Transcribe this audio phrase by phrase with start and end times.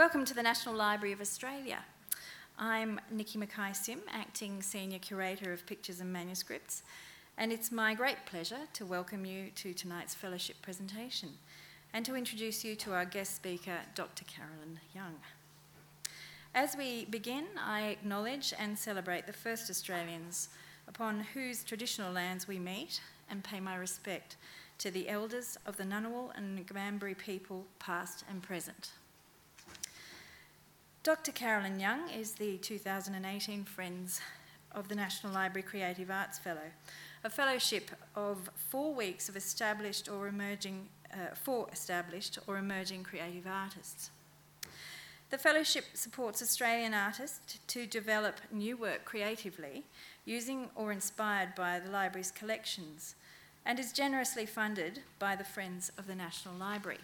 [0.00, 1.80] Welcome to the National Library of Australia.
[2.58, 6.82] I'm Nikki Mackay Sim, Acting Senior Curator of Pictures and Manuscripts,
[7.36, 11.28] and it's my great pleasure to welcome you to tonight's fellowship presentation
[11.92, 14.24] and to introduce you to our guest speaker, Dr.
[14.24, 15.16] Carolyn Young.
[16.54, 20.48] As we begin, I acknowledge and celebrate the first Australians
[20.88, 24.36] upon whose traditional lands we meet and pay my respect
[24.78, 28.92] to the elders of the Ngunnawal and Ngambri people, past and present.
[31.02, 31.32] Dr.
[31.32, 34.20] Carolyn Young is the 2018 Friends
[34.72, 36.72] of the National Library Creative Arts Fellow,
[37.24, 43.46] a fellowship of four weeks of established or emerging, uh, for established or emerging creative
[43.46, 44.10] artists.
[45.30, 49.84] The fellowship supports Australian artists to develop new work creatively
[50.26, 53.14] using or inspired by the library's collections
[53.64, 57.00] and is generously funded by the Friends of the National Library.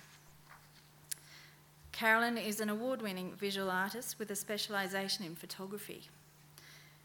[1.97, 6.03] Carolyn is an award winning visual artist with a specialisation in photography.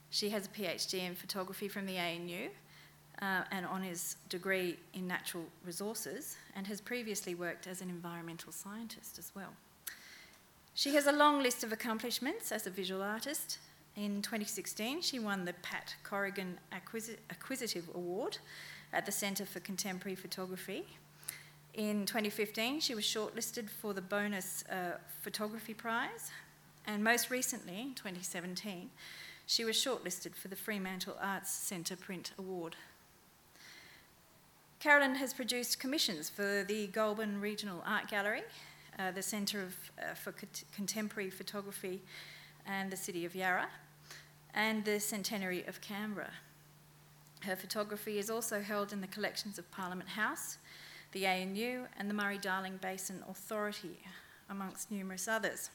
[0.09, 2.49] She has a PhD in photography from the ANU,
[3.21, 9.17] uh, an honours degree in natural resources, and has previously worked as an environmental scientist
[9.17, 9.53] as well.
[10.73, 13.59] She has a long list of accomplishments as a visual artist.
[13.95, 18.39] In 2016, she won the Pat Corrigan Acquisi- Acquisitive Award
[18.91, 20.85] at the Centre for Contemporary Photography
[21.73, 26.31] in 2015, she was shortlisted for the Bowness uh, Photography Prize,
[26.85, 28.89] and most recently, in 2017,
[29.45, 32.75] she was shortlisted for the Fremantle Arts Centre Print Award.
[34.79, 38.41] Carolyn has produced commissions for the Goulburn Regional Art Gallery,
[38.97, 40.33] uh, the Centre uh, for
[40.75, 42.01] Contemporary Photography,
[42.65, 43.67] and the City of Yarra,
[44.53, 46.31] and the Centenary of Canberra.
[47.43, 50.57] Her photography is also held in the collections of Parliament House,
[51.11, 53.99] the ANU, and the Murray Darling Basin Authority,
[54.49, 55.69] amongst numerous others.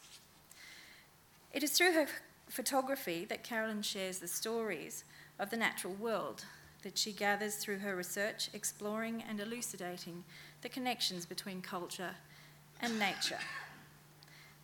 [1.53, 2.07] It is through her
[2.49, 5.05] photography that Carolyn shares the stories
[5.39, 6.45] of the natural world
[6.83, 10.25] that she gathers through her research, exploring and elucidating
[10.63, 12.15] the connections between culture
[12.81, 13.41] and nature.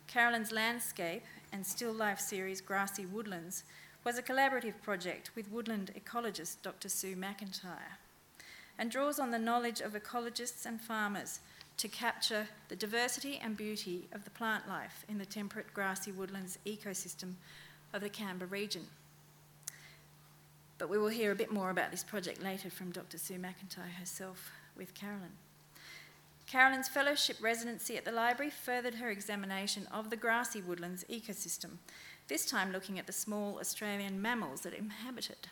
[0.07, 3.63] Carolyn's landscape and still life series Grassy Woodlands
[4.03, 6.89] was a collaborative project with woodland ecologist Dr.
[6.89, 7.97] Sue McIntyre
[8.77, 11.39] and draws on the knowledge of ecologists and farmers
[11.77, 16.57] to capture the diversity and beauty of the plant life in the temperate grassy woodlands
[16.65, 17.33] ecosystem
[17.93, 18.87] of the Canberra region.
[20.77, 23.17] But we will hear a bit more about this project later from Dr.
[23.17, 25.31] Sue McIntyre herself with Carolyn.
[26.47, 31.77] Carolyn's fellowship residency at the library furthered her examination of the grassy woodlands ecosystem,
[32.27, 35.47] this time looking at the small Australian mammals that inhabit it.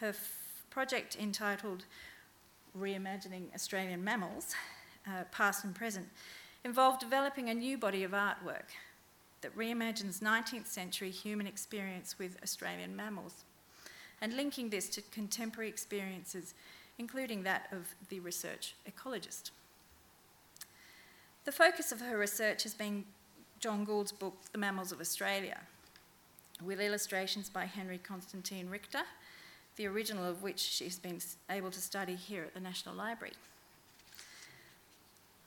[0.00, 1.84] Her f- project entitled
[2.78, 4.54] reimagining Australian mammals,
[5.06, 6.06] uh, past and present,
[6.64, 8.70] involved developing a new body of artwork
[9.42, 13.44] that reimagines 19th century human experience with Australian mammals
[14.20, 16.54] and linking this to contemporary experiences,
[16.98, 19.50] including that of the research ecologist.
[21.44, 23.04] The focus of her research has been
[23.60, 25.60] John Gould's book, The Mammals of Australia,
[26.62, 29.02] with illustrations by Henry Constantine Richter
[29.76, 31.18] the original of which she's been
[31.50, 33.34] able to study here at the National Library.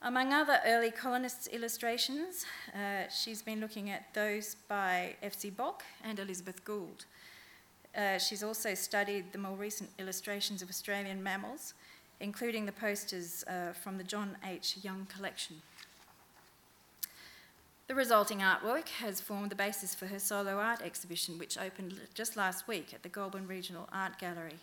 [0.00, 5.50] Among other early colonists' illustrations, uh, she's been looking at those by F.C.
[5.50, 7.04] Bock and Elizabeth Gould.
[7.96, 11.74] Uh, she's also studied the more recent illustrations of Australian mammals,
[12.20, 14.78] including the posters uh, from the John H.
[14.82, 15.56] Young collection.
[17.88, 22.36] The resulting artwork has formed the basis for her solo art exhibition, which opened just
[22.36, 24.58] last week at the Goulburn Regional Art Gallery.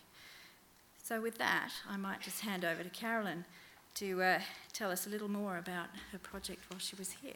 [1.02, 3.44] So, with that, I might just hand over to Carolyn
[3.94, 4.38] to uh,
[4.72, 7.34] tell us a little more about her project while she was here.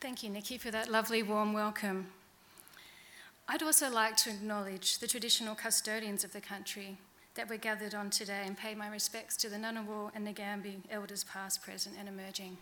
[0.00, 2.06] Thank you, Nikki, for that lovely warm welcome.
[3.46, 6.96] I'd also like to acknowledge the traditional custodians of the country
[7.40, 11.24] that we're gathered on today and pay my respects to the Ngunnawal and Ngambri elders
[11.24, 12.58] past, present, and emerging.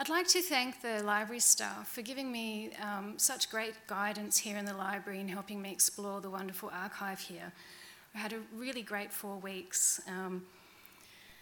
[0.00, 4.56] I'd like to thank the library staff for giving me um, such great guidance here
[4.56, 7.52] in the library and helping me explore the wonderful archive here.
[8.14, 10.00] I had a really great four weeks.
[10.08, 10.44] Um,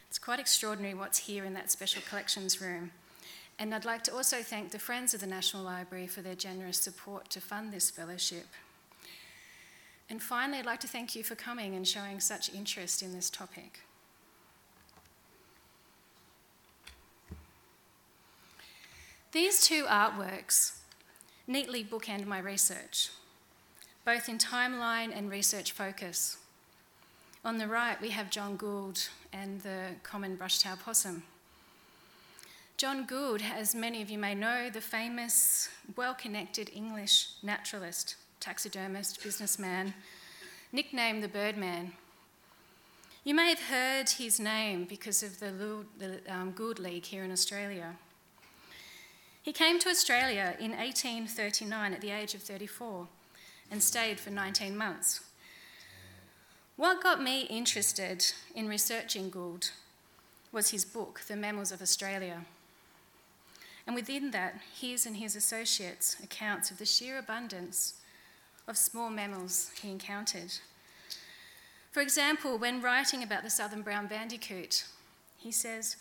[0.09, 2.91] it's quite extraordinary what's here in that special collections room.
[3.61, 6.79] And I'd like to also thank the Friends of the National Library for their generous
[6.79, 8.47] support to fund this fellowship.
[10.13, 13.31] And finally, I'd like to thank you for coming and showing such interest in this
[13.31, 13.81] topic.
[19.33, 20.81] These two artworks
[21.47, 23.09] neatly bookend my research,
[24.05, 26.37] both in timeline and research focus.
[27.43, 31.23] On the right, we have John Gould and the common brush-tailed possum.
[32.77, 39.23] John Gould, as many of you may know, the famous, well connected English naturalist, taxidermist,
[39.23, 39.95] businessman,
[40.73, 41.93] nicknamed the Birdman.
[43.25, 47.31] You may have heard his name because of the, the um, Gould League here in
[47.31, 47.95] Australia.
[49.41, 53.07] He came to Australia in 1839 at the age of 34
[53.71, 55.21] and stayed for 19 months.
[56.75, 59.71] What got me interested in researching Gould
[60.51, 62.45] was his book, The Mammals of Australia.
[63.87, 67.95] And within that, his and his associates' accounts of the sheer abundance
[68.67, 70.53] of small mammals he encountered.
[71.91, 74.85] For example, when writing about the southern brown bandicoot,
[75.37, 75.97] he says,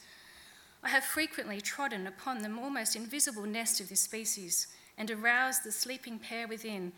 [0.84, 4.68] I have frequently trodden upon the almost invisible nest of this species
[4.98, 6.92] and aroused the sleeping pair within,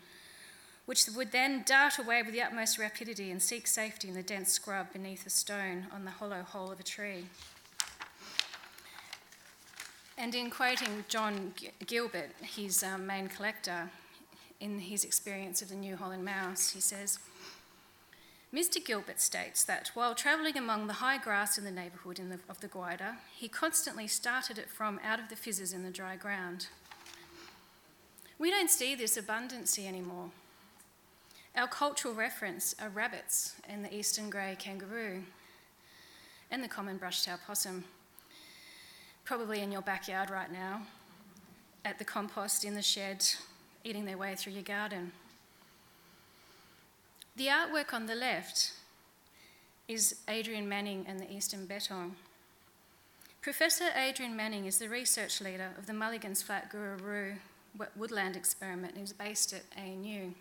[0.86, 4.52] which would then dart away with the utmost rapidity and seek safety in the dense
[4.52, 7.24] scrub beneath a stone on the hollow hole of a tree.
[10.16, 11.52] And in quoting John
[11.86, 13.90] Gilbert, his um, main collector,
[14.60, 17.18] in his experience of the New Holland mouse, he says,
[18.54, 18.84] Mr.
[18.84, 22.60] Gilbert states that while travelling among the high grass in the neighbourhood in the, of
[22.60, 26.68] the Gwydir, he constantly started it from out of the fizzes in the dry ground.
[28.38, 30.30] We don't see this abundancy anymore.
[31.56, 35.22] Our cultural reference are rabbits and the eastern grey kangaroo
[36.50, 37.84] and the common brush-tailed possum.
[39.24, 40.82] Probably in your backyard right now,
[41.84, 43.24] at the compost in the shed,
[43.84, 45.12] eating their way through your garden.
[47.36, 48.72] The artwork on the left
[49.86, 52.12] is Adrian Manning and the Eastern Bettong.
[53.42, 57.36] Professor Adrian Manning is the research leader of the Mulligan's Flat Goorooyarroo
[57.96, 60.32] woodland experiment and is based at ANU.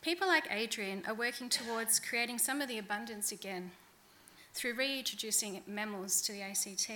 [0.00, 3.72] People like Adrian are working towards creating some of the abundance again
[4.54, 6.90] through reintroducing mammals to the ACT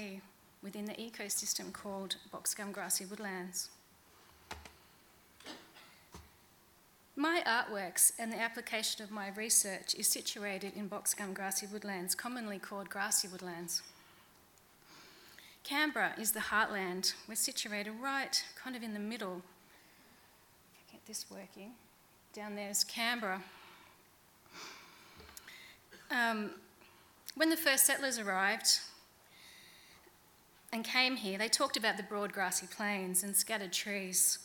[0.62, 3.68] within the ecosystem called boxgum grassy woodlands.
[7.16, 12.58] My artworks and the application of my research is situated in boxgum grassy woodlands, commonly
[12.58, 13.82] called grassy woodlands.
[15.62, 17.14] Canberra is the heartland.
[17.28, 19.42] We're situated right kind of in the middle.
[20.90, 21.70] Get this working.
[22.32, 23.40] Down there is Canberra.
[26.10, 26.50] Um,
[27.36, 28.80] when the first settlers arrived
[30.72, 34.40] and came here, they talked about the broad grassy plains and scattered trees,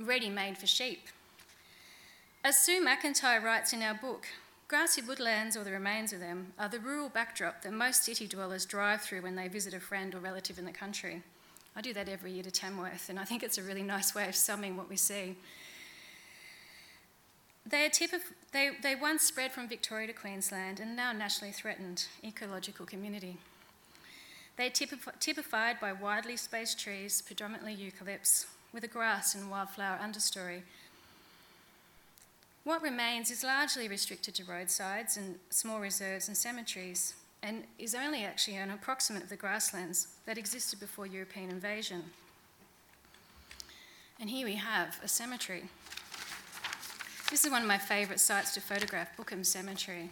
[0.00, 1.08] ready made for sheep.
[2.44, 4.26] As Sue McIntyre writes in our book,
[4.66, 8.66] grassy woodlands, or the remains of them, are the rural backdrop that most city dwellers
[8.66, 11.22] drive through when they visit a friend or relative in the country.
[11.76, 14.28] I do that every year to Tamworth, and I think it's a really nice way
[14.28, 15.36] of summing what we see.
[17.64, 22.06] They, are typif- they, they once spread from Victoria to Queensland and now nationally threatened
[22.24, 23.36] ecological community.
[24.56, 30.00] They are typif- typified by widely spaced trees, predominantly eucalypts, with a grass and wildflower
[30.02, 30.62] understory
[32.64, 38.24] what remains is largely restricted to roadsides and small reserves and cemeteries, and is only
[38.24, 42.04] actually an approximate of the grasslands that existed before European invasion.
[44.20, 45.64] And here we have a cemetery.
[47.30, 50.10] This is one of my favourite sites to photograph, Bookham Cemetery.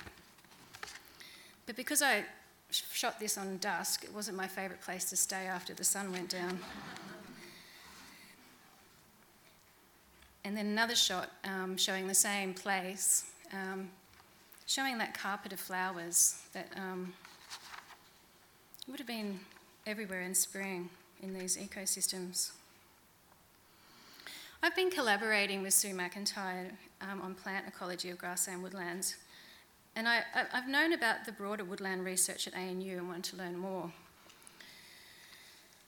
[1.67, 2.25] But because I
[2.71, 6.31] shot this on dusk, it wasn't my favourite place to stay after the sun went
[6.31, 6.59] down.
[10.45, 13.91] And then another shot um, showing the same place, um,
[14.67, 17.13] showing that carpet of flowers that um,
[18.89, 19.41] would have been
[19.87, 20.89] everywhere in spring
[21.23, 22.53] in these ecosystems.
[24.63, 29.17] I've been collaborating with Sue McIntyre um, on plant ecology of grassland woodlands,
[29.97, 33.57] and I, have known about the broader woodland research at ANU and want to learn
[33.57, 33.91] more.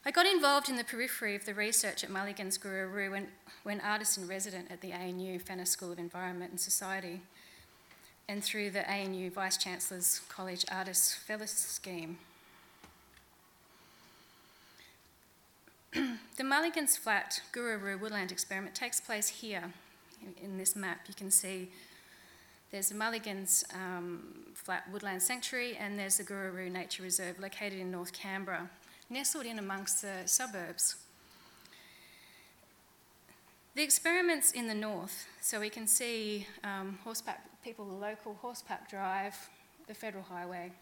[0.04, 3.28] I got involved in the periphery of the research at Mulligan's Goorooyarroo when,
[3.62, 7.20] when artist in resident at the ANU Fenner School of Environment and Society,
[8.28, 12.18] and through the ANU Vice Chancellor's College Artists Fellow Scheme.
[15.92, 19.72] the Mulligan's Flat Goorooyarroo Woodland experiment takes place here
[20.20, 21.02] in, in, this map.
[21.06, 21.70] You can see
[22.72, 27.92] there's the Mulligan's um, Flat Woodland Sanctuary and there's the Goorooyarroo Nature Reserve located in
[27.92, 28.68] North Canberra
[29.12, 30.96] nestled in amongst the suburbs.
[33.74, 38.62] The experiments in the north, so we can see um, horseback, people, the local Horse
[38.62, 39.34] Park Drive,
[39.86, 40.72] the federal highway.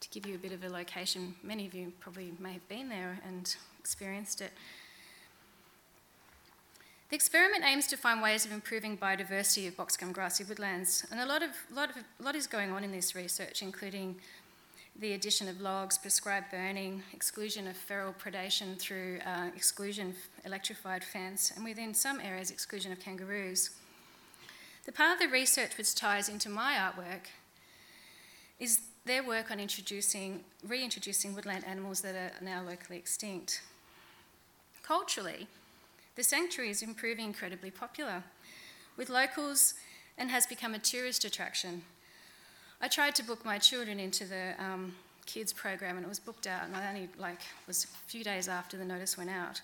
[0.00, 2.88] To give you a bit of a location, many of you probably may have been
[2.88, 4.52] there and experienced it.
[7.10, 11.26] The experiment aims to find ways of improving biodiversity of boxgum grassy woodlands, and a
[11.26, 14.16] lot, of, lot, of, lot is going on in this research, including
[14.98, 21.04] the addition of logs, prescribed burning, exclusion of feral predation through uh, exclusion of electrified
[21.04, 23.70] fence, and within some areas, exclusion of kangaroos.
[24.86, 27.26] The part of the research which ties into my artwork
[28.58, 33.62] is their work on introducing, reintroducing woodland animals that are now locally extinct.
[34.82, 35.46] Culturally,
[36.16, 38.24] the sanctuary is improving incredibly popular
[38.96, 39.74] with locals
[40.16, 41.82] and has become a tourist attraction.
[42.80, 44.94] I tried to book my children into the um,
[45.26, 48.46] kids program and it was booked out and I only like was a few days
[48.48, 49.60] after the notice went out.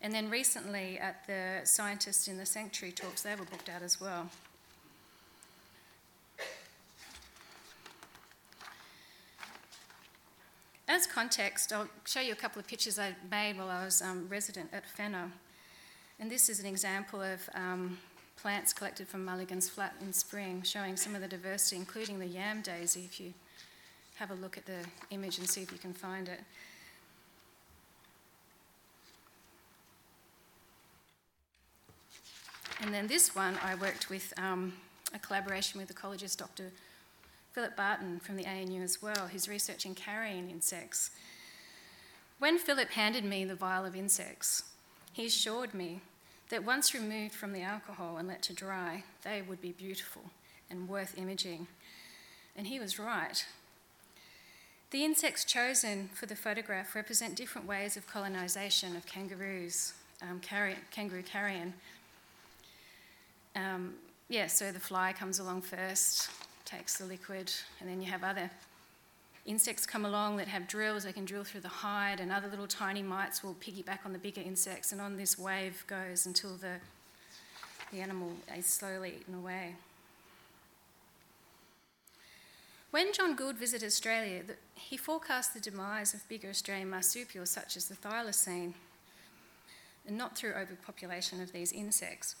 [0.00, 4.00] And then recently at the scientists in the sanctuary talks, they were booked out as
[4.00, 4.30] well.
[10.88, 14.28] As context, I'll show you a couple of pictures I made while I was um,
[14.28, 15.32] resident at Fenner.
[16.20, 17.98] And this is an example of um,
[18.46, 22.62] plants collected from Mulligan's Flat in spring, showing some of the diversity, including the yam
[22.62, 23.34] daisy, if you
[24.14, 26.38] have a look at the image and see if you can find it.
[32.80, 34.74] And then this one, I worked with um,
[35.12, 36.70] a collaboration with ecologist Dr.
[37.50, 41.10] Philip Barton from the ANU as well, who's researching carrion insects.
[42.38, 44.62] When Philip handed me the vial of insects,
[45.12, 46.00] he assured me
[46.50, 50.22] that once removed from the alcohol and let to dry, they would be beautiful
[50.70, 51.66] and worth imaging.
[52.56, 53.44] And he was right.
[54.90, 60.78] The insects chosen for the photograph represent different ways of colonisation of kangaroos, um, carrion,
[60.90, 61.74] kangaroo carrion.
[63.56, 63.94] Um,
[64.28, 66.30] yeah, so the fly comes along first,
[66.64, 68.50] takes the liquid, and then you have other
[69.46, 72.66] insects come along that have drills, they can drill through the hide, and other little
[72.66, 76.74] tiny mites will piggyback on the bigger insects, and on this wave goes until the,
[77.92, 79.76] the animal is slowly eaten away.
[82.90, 84.42] When John Gould visited Australia,
[84.74, 88.74] he forecast the demise of bigger Australian marsupials such as the thylacine,
[90.06, 92.36] and not through overpopulation of these insects.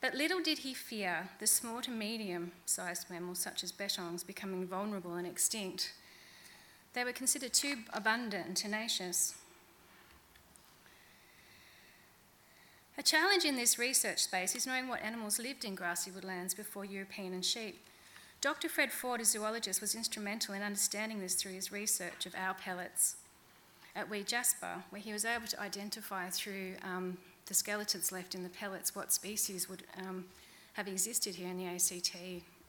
[0.00, 4.66] But little did he fear the small to medium sized mammals such as bettongs becoming
[4.66, 5.92] vulnerable and extinct
[6.92, 9.34] they were considered too abundant and tenacious.
[12.98, 16.84] A challenge in this research space is knowing what animals lived in grassy woodlands before
[16.84, 17.78] European and sheep.
[18.40, 18.68] Dr.
[18.68, 23.16] Fred Ford, a zoologist, was instrumental in understanding this through his research of owl pellets
[23.94, 27.16] at Wee Jasper, where he was able to identify through um,
[27.46, 30.24] the skeletons left in the pellets what species would um,
[30.74, 32.14] have existed here in the ACT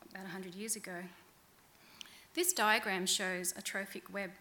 [0.10, 1.04] about 100 years ago.
[2.34, 4.32] This diagram shows a trophic web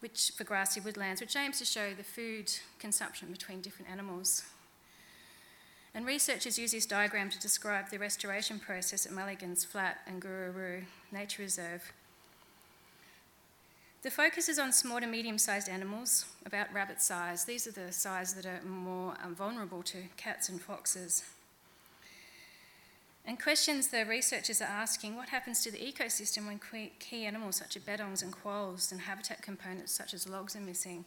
[0.00, 4.42] which, for grassy woodlands, which aims to show the food consumption between different animals.
[5.94, 10.84] And researchers use this diagram to describe the restoration process at Mulligan's Flat and Goorooyarroo
[11.10, 11.92] Nature Reserve.
[14.02, 17.46] The focus is on small to medium sized animals, about rabbit size.
[17.46, 21.24] These are the size that are more um, vulnerable to cats and foxes.
[23.26, 26.60] And questions the researchers are asking what happens to the ecosystem when
[27.00, 31.04] key animals such as bettongs and quolls and habitat components such as logs are missing?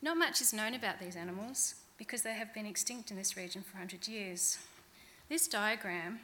[0.00, 3.62] Not much is known about these animals because they have been extinct in this region
[3.62, 4.58] for 100 years.
[5.28, 6.20] This diagram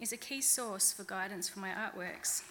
[0.00, 2.42] is a key source for guidance for my artworks.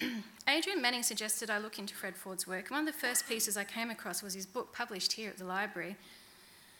[0.48, 2.70] Adrian Manning suggested I look into Fred Ford's work.
[2.70, 5.44] One of the first pieces I came across was his book published here at the
[5.44, 5.96] library,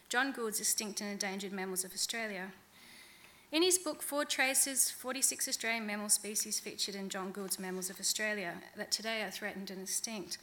[0.09, 2.51] John Gould's Extinct and Endangered Mammals of Australia.
[3.53, 8.01] In his book, Ford traces 46 Australian mammal species featured in John Gould's Mammals of
[8.01, 10.39] Australia that today are threatened and extinct.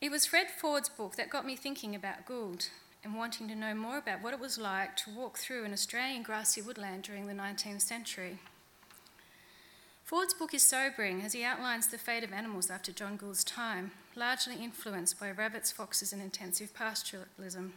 [0.00, 2.68] It was Fred Ford's book that got me thinking about Gould
[3.02, 6.22] and wanting to know more about what it was like to walk through an Australian
[6.22, 8.38] grassy woodland during the 19th century.
[10.04, 13.92] Ford's book is sobering as he outlines the fate of animals after John Gould's time,
[14.16, 17.74] largely influenced by rabbits, foxes, and intensive pastoralism.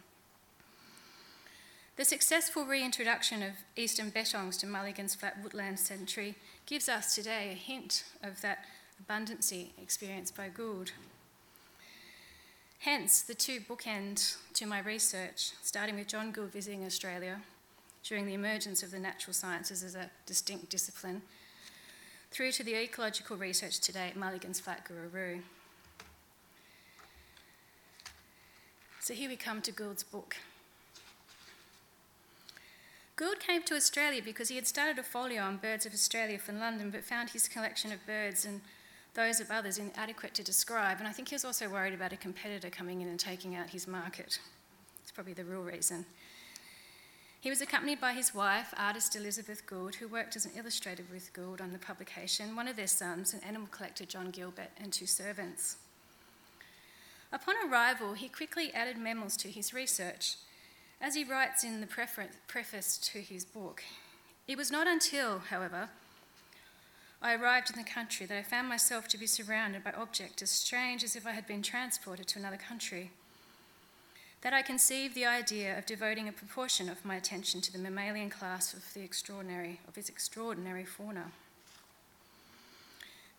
[1.95, 6.33] The successful reintroduction of eastern bettongs to Mulligan's flat woodland sanctuary
[6.65, 8.65] gives us today a hint of that
[8.99, 10.91] abundancy experienced by Gould.
[12.79, 17.41] Hence, the two bookend to my research, starting with John Gould visiting Australia
[18.01, 21.21] during the emergence of the natural sciences as a distinct discipline,
[22.31, 25.41] through to the ecological research today at Mulligan's Flat Goorooyarroo.
[28.99, 30.37] So here we come to Gould's book.
[33.23, 36.59] Gould came to Australia because he had started a folio on birds of Australia from
[36.59, 38.59] London, but found his collection of birds and
[39.13, 40.99] those of others inadequate to describe.
[40.99, 43.69] And I think he was also worried about a competitor coming in and taking out
[43.69, 44.39] his market.
[45.01, 46.05] It's probably the real reason.
[47.39, 51.31] He was accompanied by his wife, artist Elizabeth Gould, who worked as an illustrator with
[51.31, 55.07] Gould on the publication, one of their sons, an animal collector John Gilbert, and two
[55.07, 55.77] servants.
[57.31, 60.35] Upon arrival, he quickly added mammals to his research.
[61.03, 61.87] As he writes in the
[62.47, 63.83] preface to his book,
[64.47, 65.89] it was not until, however,
[67.21, 70.49] I arrived in the country that I found myself to be surrounded by objects as
[70.49, 73.11] strange as if I had been transported to another country
[74.43, 78.29] that I conceived the idea of devoting a proportion of my attention to the mammalian
[78.29, 81.31] class of the extraordinary of its extraordinary fauna.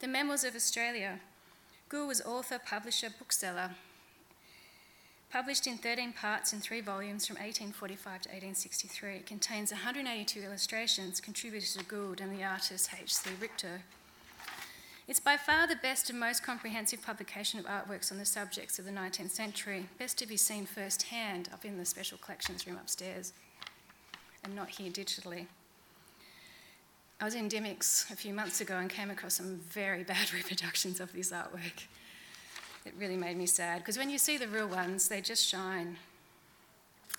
[0.00, 1.21] The Mammals of Australia.
[1.88, 3.71] Gould was author, publisher, bookseller.
[5.35, 11.21] Published in 13 parts in three volumes from 1845 to 1863, it contains 182 illustrations
[11.21, 13.31] contributed to Gould and the artist H.C.
[13.41, 13.83] Richter.
[15.09, 18.85] It's by far the best and most comprehensive publication of artworks on the subjects of
[18.85, 23.33] the 19th century, best to be seen firsthand up in the special collections room upstairs
[24.45, 25.47] and not here digitally.
[27.21, 31.00] I was in Dymocks a few months ago and came across some very bad reproductions
[31.00, 31.87] of this artwork.
[32.85, 35.97] It really made me sad because when you see the real ones, they just shine.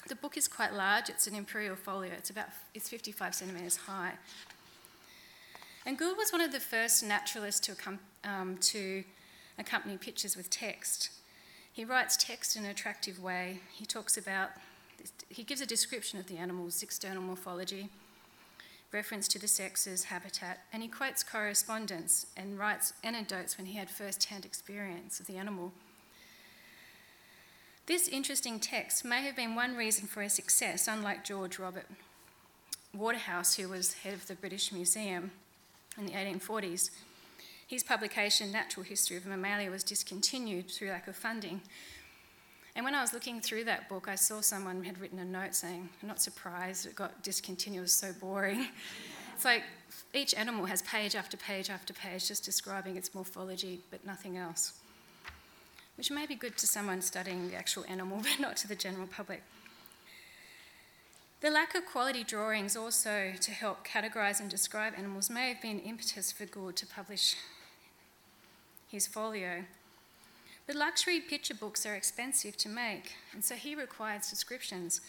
[0.07, 1.10] The book is quite large.
[1.10, 2.12] It's an imperial folio.
[2.13, 4.13] It's about it's 55 centimetres high.
[5.86, 7.75] And Gould was one of the first naturalists to,
[8.24, 9.03] um, to
[9.57, 11.10] accompany pictures with text.
[11.72, 13.60] He writes text in an attractive way.
[13.74, 14.51] He talks about,
[15.29, 17.89] he gives a description of the animal's external morphology,
[18.95, 23.89] reference to the sexes, habitat, and he quotes correspondence and writes anecdotes when he had
[23.89, 25.73] first hand experience of the animal.
[27.87, 31.87] This interesting text may have been one reason for his success, unlike George Robert
[32.93, 35.31] Waterhouse, who was head of the British Museum
[35.97, 36.89] in the 1840s.
[37.67, 41.61] His publication, Natural History of Mammalia, was discontinued through lack of funding.
[42.75, 45.55] And when I was looking through that book, I saw someone had written a note
[45.55, 48.67] saying, I'm not surprised it got discontinued, it was so boring.
[49.36, 49.63] it's like
[50.13, 54.73] each animal has page after page after page just describing its morphology, but nothing else.
[55.95, 59.08] Which may be good to someone studying the actual animal, but not to the general
[59.08, 59.41] public.
[61.39, 65.80] The lack of quality drawings also to help categorise and describe animals may have been
[65.80, 67.36] impetus for Gould to publish
[68.88, 69.63] his folio.
[70.67, 75.01] But luxury picture books are expensive to make, and so he required subscriptions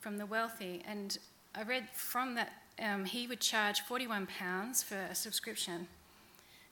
[0.00, 0.82] from the wealthy.
[0.86, 1.18] And
[1.54, 2.52] I read from that
[2.82, 5.88] um, he would charge £41 for a subscription.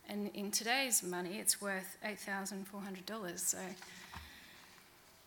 [0.08, 3.38] And in today's money, it's worth $8,400.
[3.38, 3.58] So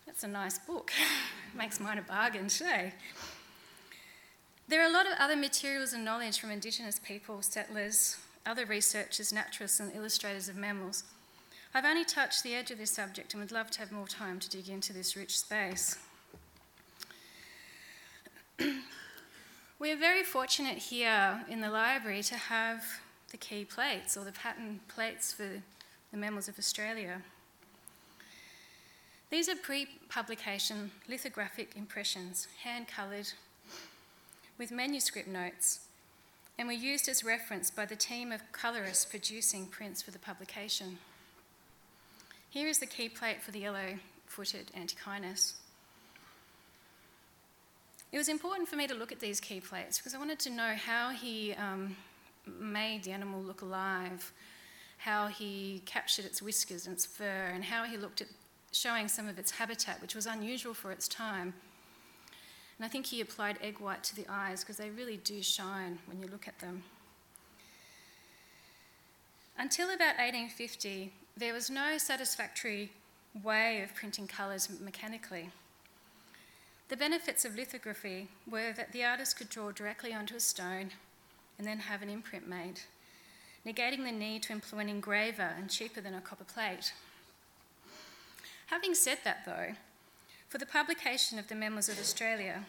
[0.05, 0.91] that's a nice book.
[1.57, 2.93] Makes mine a bargain today.
[4.67, 9.31] There are a lot of other materials and knowledge from Indigenous people, settlers, other researchers,
[9.31, 11.03] naturalists, and illustrators of mammals.
[11.75, 14.39] I've only touched the edge of this subject and would love to have more time
[14.39, 15.97] to dig into this rich space.
[19.77, 22.81] we are very fortunate here in the library to have
[23.31, 25.49] the key plates or the pattern plates for
[26.13, 27.21] the mammals of Australia.
[29.29, 33.33] These are pre publication lithographic impressions, hand coloured
[34.57, 35.81] with manuscript notes
[36.57, 40.99] and were used as reference by the team of colourists producing prints for the publication.
[42.55, 45.55] Here is the key plate for the yellow footed Antechinus.
[48.13, 50.49] It was important for me to look at these key plates because I wanted to
[50.49, 51.97] know how he um,
[52.47, 54.31] made the animal look alive,
[54.99, 58.27] how he captured its whiskers and its fur, and how he looked at
[58.71, 61.53] showing some of its habitat, which was unusual for its time.
[62.77, 65.99] And I think he applied egg white to the eyes because they really do shine
[66.05, 66.83] when you look at them.
[69.57, 72.91] Until about 1850, there was no satisfactory
[73.43, 75.49] way of printing colours mechanically.
[76.87, 80.91] The benefits of lithography were that the artist could draw directly onto a stone
[81.57, 82.79] and then have an imprint made,
[83.65, 86.93] negating the need to employ an engraver and cheaper than a copper plate.
[88.67, 89.73] Having said that, though,
[90.47, 92.63] for the publication of the Mammals of Australia,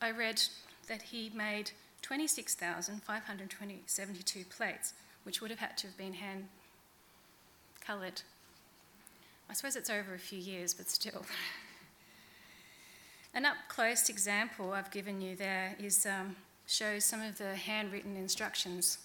[0.00, 0.42] I read
[0.88, 1.70] that he made
[2.02, 6.48] 26,572 plates, which would have had to have been hand
[7.88, 8.20] coloured.
[9.48, 11.24] I suppose it's over a few years, but still.
[13.32, 18.14] An up close example I've given you there is um, shows some of the handwritten
[18.14, 18.98] instructions.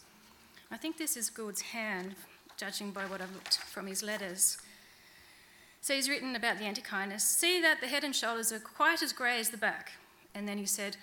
[0.69, 2.15] I think this is Gould's hand,
[2.57, 4.57] judging by what I've looked from his letters.
[5.79, 7.23] So he's written about the antechinus.
[7.23, 9.93] See that the head and shoulders are quite as grey as the back.
[10.35, 10.97] And then he said,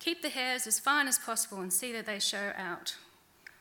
[0.00, 2.96] Keep the hairs as fine as possible and see that they show out.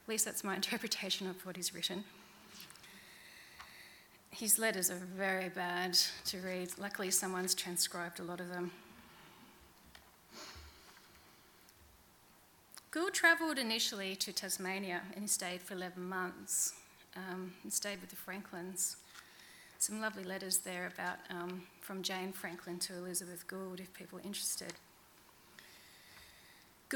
[0.04, 2.04] At least that's my interpretation of what he's written
[4.36, 6.70] his letters are very bad to read.
[6.78, 8.72] Luckily, someone's transcribed a lot of them.
[12.92, 16.74] Gould travelled initially to Tasmania and he stayed for 11 months
[17.16, 18.98] um, and stayed with the Franklins.
[19.80, 24.24] Some lovely letters there about um, from Jane Franklin to Elizabeth Gould, if people are
[24.24, 24.74] interested.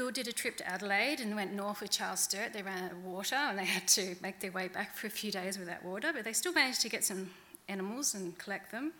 [0.00, 2.54] Gould did a trip to Adelaide and went north with Charles Sturt.
[2.54, 5.10] They ran out of water and they had to make their way back for a
[5.10, 7.28] few days without water, but they still managed to get some
[7.68, 8.94] animals and collect them.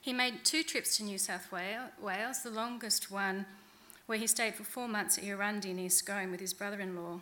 [0.00, 3.46] He made two trips to New South Wales, the longest one
[4.06, 7.18] where he stayed for four months at Yarrundi near Scone with his brother in law.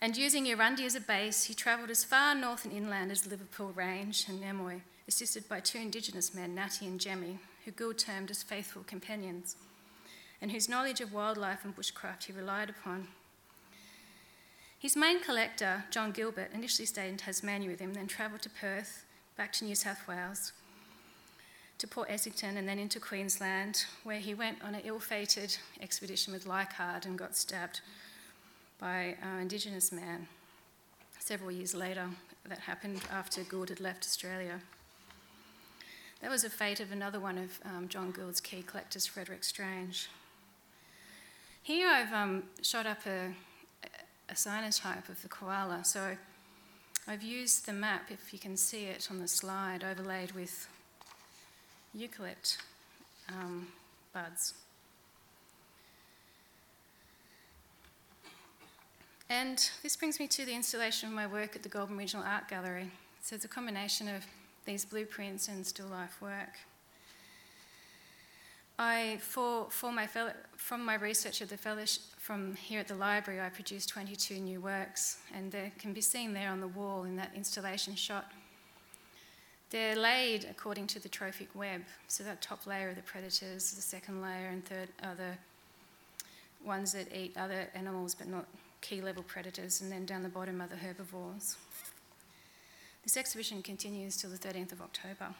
[0.00, 3.28] And using Yarrundi as a base, he travelled as far north and inland as the
[3.28, 8.30] Liverpool Range and Namoi, assisted by two Indigenous men, Natty and Jemmy, who Gould termed
[8.30, 9.56] as faithful companions,
[10.40, 13.08] and whose knowledge of wildlife and bushcraft he relied upon.
[14.78, 19.04] His main collector, John Gilbert, initially stayed in Tasmania with him, then travelled to Perth,
[19.36, 20.52] back to New South Wales,
[21.76, 26.32] to Port Essington, and then into Queensland, where he went on an ill fated expedition
[26.32, 27.82] with Leichhardt and got stabbed
[28.78, 30.26] by an Indigenous man
[31.18, 32.08] several years later.
[32.48, 34.60] That happened after Gould had left Australia.
[36.22, 40.08] That was the fate of another one of um, John Gould's key collectors, Frederick Strange.
[41.62, 43.32] Here I've um, shot up a,
[44.30, 45.84] a cyanotype of the koala.
[45.84, 46.16] So
[47.06, 50.68] I've used the map, if you can see it on the slide, overlaid with
[51.96, 52.56] eucalypt
[53.28, 53.68] um,
[54.12, 54.54] buds.
[59.28, 62.48] And this brings me to the installation of my work at the Goulburn Regional Art
[62.48, 62.90] Gallery.
[63.22, 64.24] So it's a combination of
[64.64, 66.58] these blueprints and still life work.
[68.80, 72.94] I, for, for my fellow, from my research at the fellowship, from here at the
[72.94, 77.04] library, I produced 22 new works, and they can be seen there on the wall
[77.04, 78.32] in that installation shot.
[79.68, 81.82] They're laid according to the trophic web.
[82.08, 85.34] So that top layer are the predators, the second layer and third are the
[86.66, 88.46] ones that eat other animals but not
[88.80, 91.58] key level predators, and then down the bottom are the herbivores.
[93.02, 95.34] This exhibition continues till the 13th of October.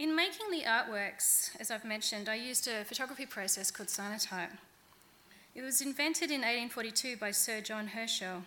[0.00, 4.56] In making the artworks, as I've mentioned, I used a photography process called cyanotype.
[5.54, 8.44] It was invented in 1842 by Sir John Herschel,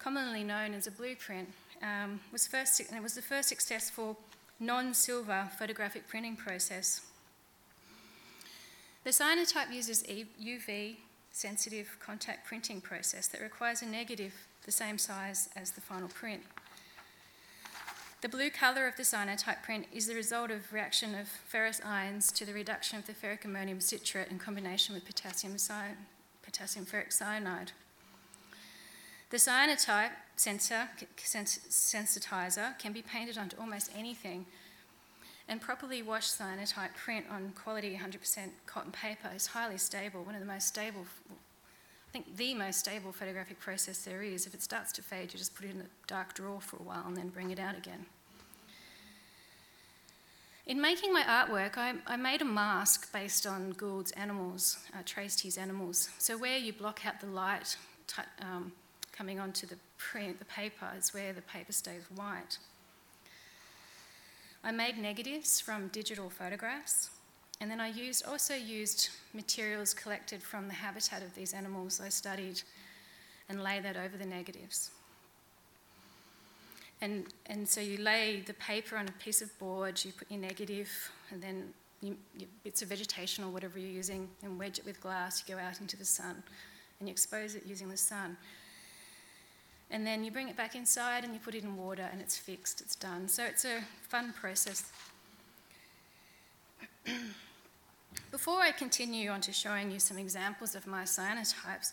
[0.00, 1.50] commonly known as a blueprint.
[1.84, 4.18] Um, was first, and it was the first successful
[4.58, 7.02] non-silver photographic printing process.
[9.04, 10.96] The cyanotype uses UV
[11.30, 16.42] sensitive contact printing process that requires a negative the same size as the final print.
[18.22, 22.30] The blue colour of the cyanotype print is the result of reaction of ferrous ions
[22.32, 25.96] to the reduction of the ferric ammonium citrate in combination with potassium, cy-
[26.40, 27.72] potassium ferric cyanide.
[29.30, 34.46] The cyanotype sensor, sensitizer can be painted onto almost anything,
[35.48, 40.40] and properly washed cyanotype print on quality 100% cotton paper is highly stable, one of
[40.40, 41.06] the most stable,
[42.12, 44.46] I think the most stable photographic process there is.
[44.46, 46.82] If it starts to fade, you just put it in a dark drawer for a
[46.82, 48.04] while and then bring it out again.
[50.66, 55.40] In making my artwork, I, I made a mask based on Gould's animals, uh, traced
[55.40, 56.10] his animals.
[56.18, 58.72] So where you block out the light t- um,
[59.10, 62.58] coming onto the print, the paper, is where the paper stays white.
[64.62, 67.08] I made negatives from digital photographs,
[67.62, 72.08] and then I used, also used materials collected from the habitat of these animals I
[72.08, 72.60] studied
[73.48, 74.90] and lay that over the negatives.
[77.00, 80.40] And, and so you lay the paper on a piece of board, you put your
[80.40, 80.90] negative,
[81.30, 85.00] and then you, you, bits of vegetation or whatever you're using, and wedge it with
[85.00, 85.44] glass.
[85.46, 86.42] You go out into the sun,
[86.98, 88.36] and you expose it using the sun.
[89.88, 92.36] And then you bring it back inside, and you put it in water, and it's
[92.36, 92.80] fixed.
[92.80, 93.28] It's done.
[93.28, 94.90] So it's a fun process.
[98.32, 101.92] Before I continue on to showing you some examples of my cyanotypes,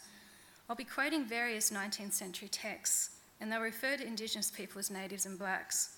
[0.69, 3.10] I'll be quoting various 19th century texts
[3.41, 5.97] and they'll refer to Indigenous people as natives and blacks.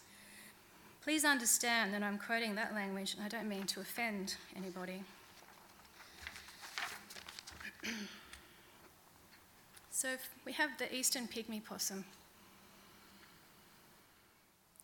[1.04, 5.04] Please understand that I'm quoting that language and I don't mean to offend anybody.
[9.91, 10.10] so
[10.43, 12.04] we have the eastern pygmy possum.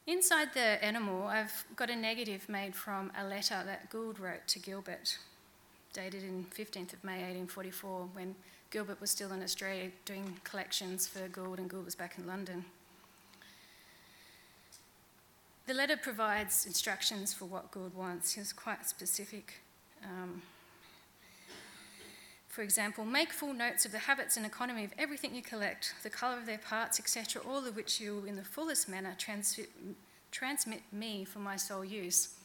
[0.05, 4.59] Inside the animal, I've got a negative made from a letter that Gould wrote to
[4.59, 5.17] Gilbert,
[5.97, 8.35] dated in 15th of May 1844, when
[8.69, 12.65] Gilbert was still in Australia doing collections for Gould, and Gould was back in London.
[15.65, 18.33] The letter provides instructions for what Gould wants.
[18.33, 19.55] He was quite specific.
[20.03, 20.43] Um,
[22.47, 26.11] for example, make full notes of the habits and economy of everything you collect, the
[26.11, 29.59] colour of their parts, etc., all of which you will, in the fullest manner, trans-
[30.31, 32.35] transmit me for my sole use.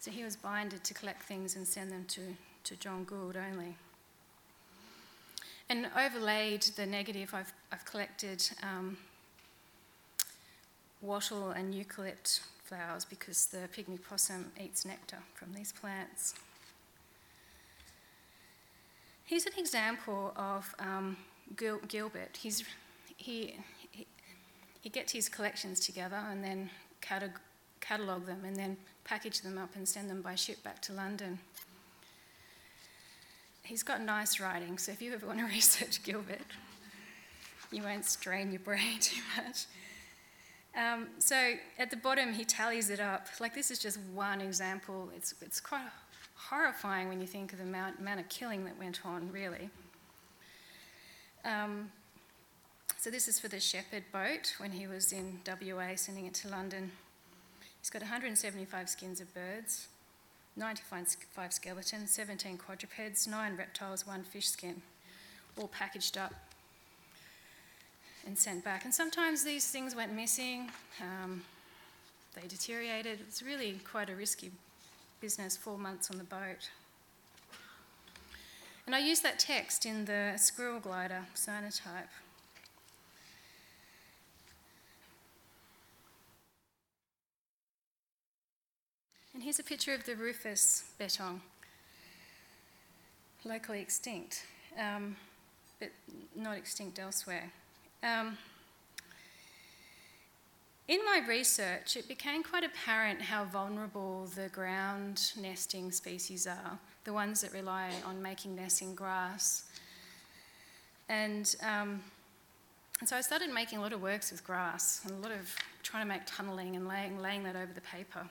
[0.00, 2.22] So he was binded to collect things and send them to
[2.64, 3.76] to John Gould only.
[5.68, 8.96] And overlaid the negative, I've, I've collected um,
[11.00, 16.34] wattle and eucalypt flowers because the pygmy possum eats nectar from these plants.
[19.24, 21.16] Here's an example of um,
[21.56, 22.36] Gil- Gilbert.
[22.36, 22.64] He's,
[23.16, 23.54] he,
[23.92, 24.06] he,
[24.80, 26.68] he gets his collections together and then
[27.00, 31.38] catalogue them and then package them up and send them by ship back to London.
[33.70, 36.40] He's got nice writing, so if you ever want to research Gilbert,
[37.70, 39.66] you won't strain your brain too much.
[40.76, 43.28] Um, so at the bottom, he tallies it up.
[43.38, 45.10] Like this is just one example.
[45.16, 45.86] It's, it's quite
[46.34, 49.70] horrifying when you think of the amount, amount of killing that went on, really.
[51.44, 51.92] Um,
[52.98, 56.48] so this is for the Shepherd boat when he was in WA sending it to
[56.48, 56.90] London.
[57.80, 59.86] He's got 175 skins of birds,
[60.56, 64.82] 95 skeletons, 17 quadrupeds, 9 reptiles, 1 fish skin,
[65.58, 66.34] all packaged up
[68.26, 68.84] and sent back.
[68.84, 71.42] And sometimes these things went missing, um,
[72.34, 73.20] they deteriorated.
[73.26, 74.50] It's really quite a risky
[75.20, 76.70] business, four months on the boat.
[78.86, 82.10] And I used that text in the squirrel glider cyanotype.
[89.32, 91.40] And here's a picture of the rufous bettong,
[93.44, 94.44] locally extinct,
[94.76, 95.16] um,
[95.78, 95.90] but
[96.34, 97.52] not extinct elsewhere.
[98.02, 98.36] Um,
[100.88, 107.12] in my research, it became quite apparent how vulnerable the ground nesting species are, the
[107.12, 109.62] ones that rely on making nests in grass.
[111.08, 112.02] And, um,
[112.98, 115.54] and so I started making a lot of works with grass and a lot of
[115.84, 118.26] trying to make tunnelling and laying, laying that over the paper.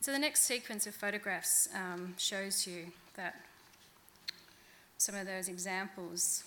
[0.00, 3.40] So the next sequence of photographs um, shows you that
[4.96, 6.44] some of those examples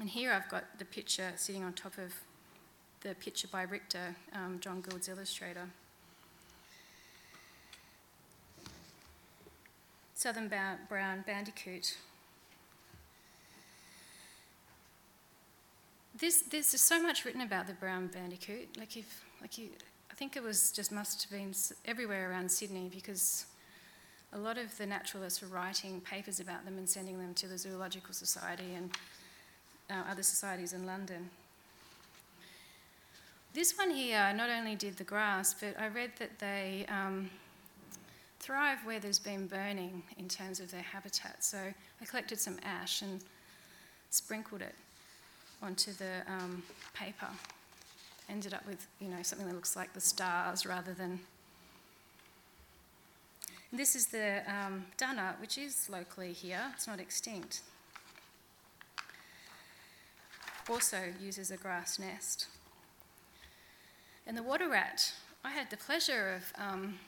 [0.00, 2.14] and here I've got the picture sitting on top of
[3.02, 5.68] the picture by Richter, um, John Gould's illustrator.
[10.14, 11.98] Southern brown bandicoot.
[16.18, 18.78] This, there's just so much written about the brown bandicoot.
[18.78, 19.68] Like if, like you,
[20.20, 21.54] think it was just must have been
[21.86, 23.46] everywhere around Sydney because
[24.34, 27.56] a lot of the naturalists were writing papers about them and sending them to the
[27.56, 28.90] Zoological Society and
[29.88, 31.30] uh, other societies in London.
[33.54, 37.30] This one here not only did the grass, but I read that they um,
[38.40, 41.42] thrive where there's been burning in terms of their habitat.
[41.42, 43.24] So I collected some ash and
[44.10, 44.74] sprinkled it
[45.62, 47.28] onto the um, paper.
[48.30, 51.20] Ended up with you know something that looks like the stars rather than.
[53.72, 54.86] This is the um,
[55.40, 56.72] which is locally here.
[56.74, 57.62] It's not extinct
[60.70, 62.46] also uses a grass nest.
[64.26, 65.12] And the water rat,
[65.44, 66.98] I had the pleasure of um,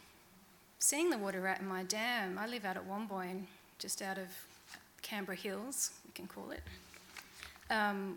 [0.78, 2.38] seeing the water rat in my dam.
[2.38, 3.44] I live out at Wamboin,
[3.78, 4.28] just out of
[5.02, 6.62] Canberra Hills, we can call it.
[7.70, 8.16] Um,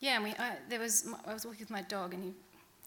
[0.00, 2.32] yeah, and we, I, there was, I was walking with my dog, and he,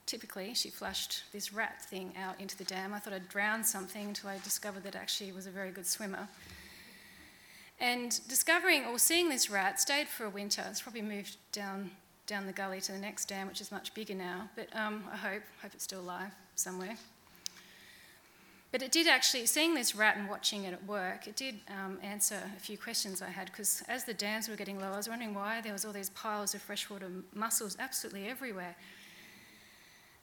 [0.06, 2.93] typically she flushed this rat thing out into the dam.
[2.93, 6.28] I thought I'd drown something until I discovered that actually was a very good swimmer.
[7.80, 10.63] And discovering or seeing this rat stayed for a winter.
[10.69, 11.91] It's probably moved down
[12.28, 14.50] down the gully to the next dam, which is much bigger now.
[14.56, 16.95] But um, I hope hope it's still alive somewhere.
[18.72, 22.00] But it did actually, seeing this rat and watching it at work, it did um,
[22.02, 25.10] answer a few questions I had because as the dams were getting low, I was
[25.10, 28.76] wondering why there was all these piles of freshwater mussels absolutely everywhere.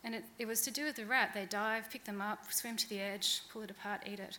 [0.02, 1.32] And it, it was to do with the rat.
[1.34, 4.38] They dive, pick them up, swim to the edge, pull it apart, eat it.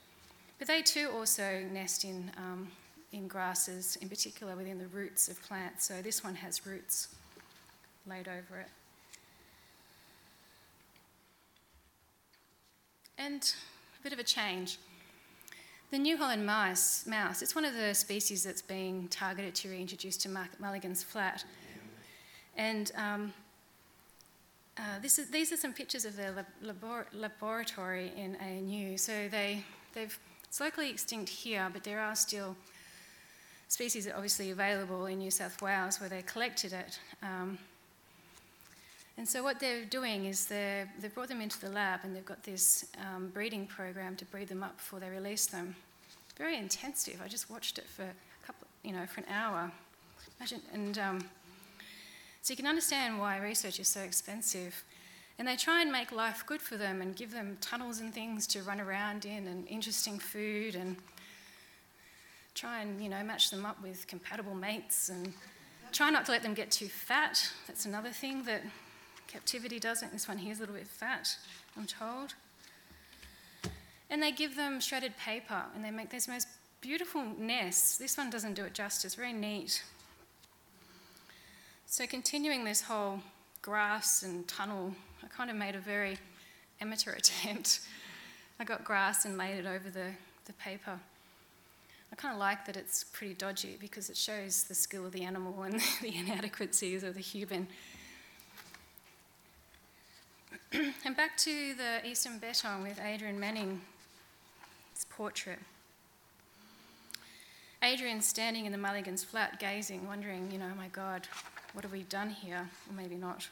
[0.58, 2.70] But they too also nest in um,
[3.12, 5.86] in grasses, in particular within the roots of plants.
[5.86, 7.08] So this one has roots
[8.08, 8.68] laid over it.
[13.18, 13.54] And
[14.00, 14.78] a bit of a change.
[15.92, 20.18] The New Holland mouse, mouse, it's one of the species that's being targeted to reintroduce
[20.18, 21.44] to Mulligan's Flat.
[22.56, 23.34] And um,
[24.78, 28.98] uh, is, these are some pictures of their labor- laboratory in ANU.
[28.98, 32.56] So they, they've, it's locally extinct here, but there are still
[33.68, 37.00] species are obviously available in New South Wales where they collected it.
[37.22, 37.58] Um,
[39.20, 42.42] and so what they're doing is they've brought them into the lab and they've got
[42.44, 45.76] this um, breeding program to breed them up before they release them.
[46.38, 47.20] Very intensive.
[47.22, 49.70] I just watched it for a couple, you know, for an hour.
[50.40, 51.30] Imagine, and um,
[52.42, 54.86] so you can understand why research is so expensive.
[55.38, 58.48] And they try and make life good for them and give them tunnels and things
[58.48, 60.96] to run around in and interesting food and
[62.56, 65.34] try and, you know, match them up with compatible mates and
[65.92, 67.52] try not to let them get too fat.
[67.68, 68.62] That's another thing that
[69.30, 70.12] captivity doesn't.
[70.12, 71.38] This one here's a little bit fat,
[71.78, 72.34] I'm told.
[74.10, 76.48] And they give them shredded paper and they make these most
[76.82, 77.98] beautiful nests.
[77.98, 79.84] This one doesn't do it justice, very neat.
[81.86, 83.20] So, continuing this whole
[83.62, 86.18] grass and tunnel, I kind of made a very
[86.82, 87.82] amateur attempt.
[88.60, 90.12] I got grass and laid it over the,
[90.46, 91.00] the paper.
[92.12, 95.24] I kind of like that it's pretty dodgy because it shows the skill of the
[95.24, 97.68] animal and the inadequacies of the human.
[101.04, 103.80] and back to the Eastern Bettong with Adrian Manning's
[105.10, 105.58] portrait.
[107.82, 111.28] Adrian standing in the Mulligan's flat, gazing, wondering, you know, oh my God,
[111.74, 112.70] what have we done here?
[112.88, 113.48] Or maybe not.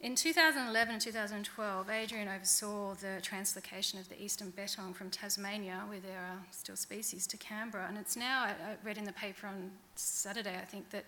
[0.00, 5.98] In 2011 and 2012, Adrian oversaw the translocation of the eastern bettong from Tasmania, where
[5.98, 7.86] there are still species, to Canberra.
[7.88, 11.04] And it's now, I read in the paper on Saturday, I think, that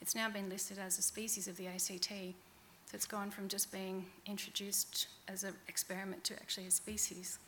[0.00, 2.34] it's now been listed as a species of the ACT.
[2.94, 7.38] It's gone from just being introduced as an experiment to actually a species.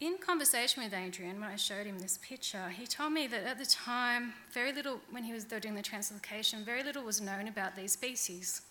[0.00, 3.58] in conversation with Adrian, when I showed him this picture, he told me that at
[3.58, 7.76] the time, very little, when he was doing the translocation, very little was known about
[7.76, 8.62] these species.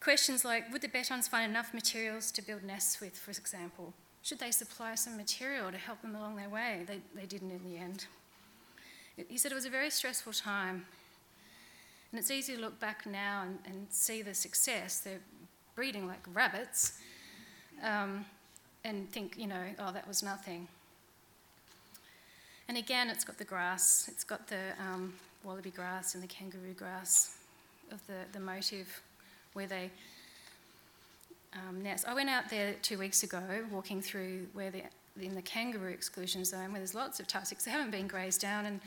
[0.00, 3.94] Questions like Would the bettongs find enough materials to build nests with, for example?
[4.22, 6.84] Should they supply some material to help them along their way?
[6.86, 8.06] They, they didn't in the end.
[9.28, 10.84] He said it was a very stressful time.
[12.12, 15.00] And it's easy to look back now and, and see the success.
[15.00, 15.20] They're
[15.74, 16.98] breeding like rabbits
[17.82, 18.24] um,
[18.84, 20.68] and think, you know, oh, that was nothing.
[22.68, 26.74] And again, it's got the grass, it's got the um, wallaby grass and the kangaroo
[26.76, 27.36] grass
[27.92, 29.02] of the, the motive
[29.52, 29.90] where they
[31.54, 32.06] um, nest.
[32.06, 34.82] I went out there two weeks ago walking through where the
[35.18, 37.64] in the kangaroo exclusion zone where there's lots of tussocks.
[37.64, 38.80] They haven't been grazed down, and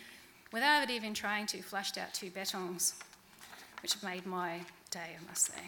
[0.51, 2.93] without even trying to, flushed out two bettongs,
[3.81, 5.61] which have made my day, I must say.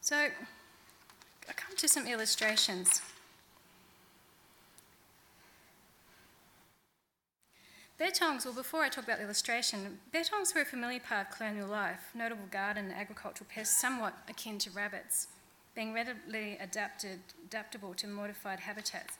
[0.00, 3.02] so, I come to some illustrations.
[8.00, 11.66] Bettongs, well, before I talk about the illustration, bettongs were a familiar part of colonial
[11.66, 15.26] life, notable garden and agricultural pests somewhat akin to rabbits,
[15.78, 19.16] being readily adapted, adaptable to modified habitats.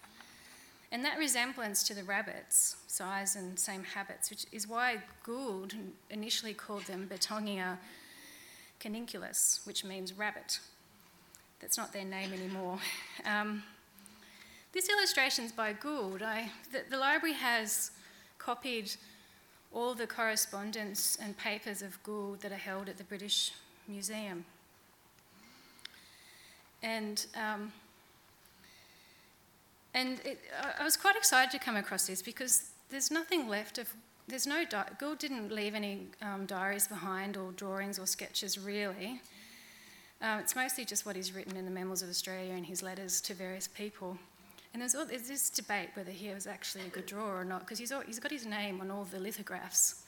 [0.91, 5.75] And that resemblance to the rabbits, size and same habits, which is why Gould
[6.11, 7.79] initially called them Bettongia
[8.81, 10.59] cuniculus, which means rabbit.
[11.61, 12.81] That's not their name anymore.
[13.25, 13.63] Um,
[14.73, 16.23] this illustration is by Gould.
[16.23, 17.93] I, the, the library has
[18.39, 18.91] copied
[19.73, 23.53] all the correspondence and papers of Gould that are held at the British
[23.87, 24.45] Museum.
[26.83, 27.73] And um,
[29.95, 30.39] and it,
[30.79, 33.93] I was quite excited to come across this because there's nothing left of,
[34.29, 39.21] there's no, di- Gould didn't leave any um, diaries behind or drawings or sketches really.
[40.21, 43.21] Um, it's mostly just what he's written in the Mammals of Australia and his letters
[43.23, 44.19] to various people.
[44.73, 47.61] And there's, all, there's this debate whether he was actually a good drawer or not
[47.61, 50.03] because he's, he's got his name on all the lithographs.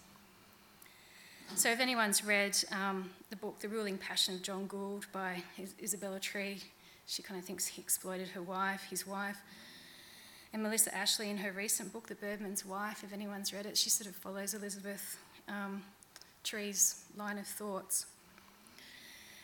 [1.56, 5.42] So if anyone's read um, the book The Ruling Passion of John Gould by
[5.82, 6.62] Isabella Tree,
[7.06, 9.36] she kind of thinks he exploited her wife, his wife.
[10.52, 13.90] And Melissa Ashley, in her recent book, The Birdman's Wife, if anyone's read it, she
[13.90, 15.82] sort of follows Elizabeth um,
[16.44, 18.06] Tree's line of thoughts.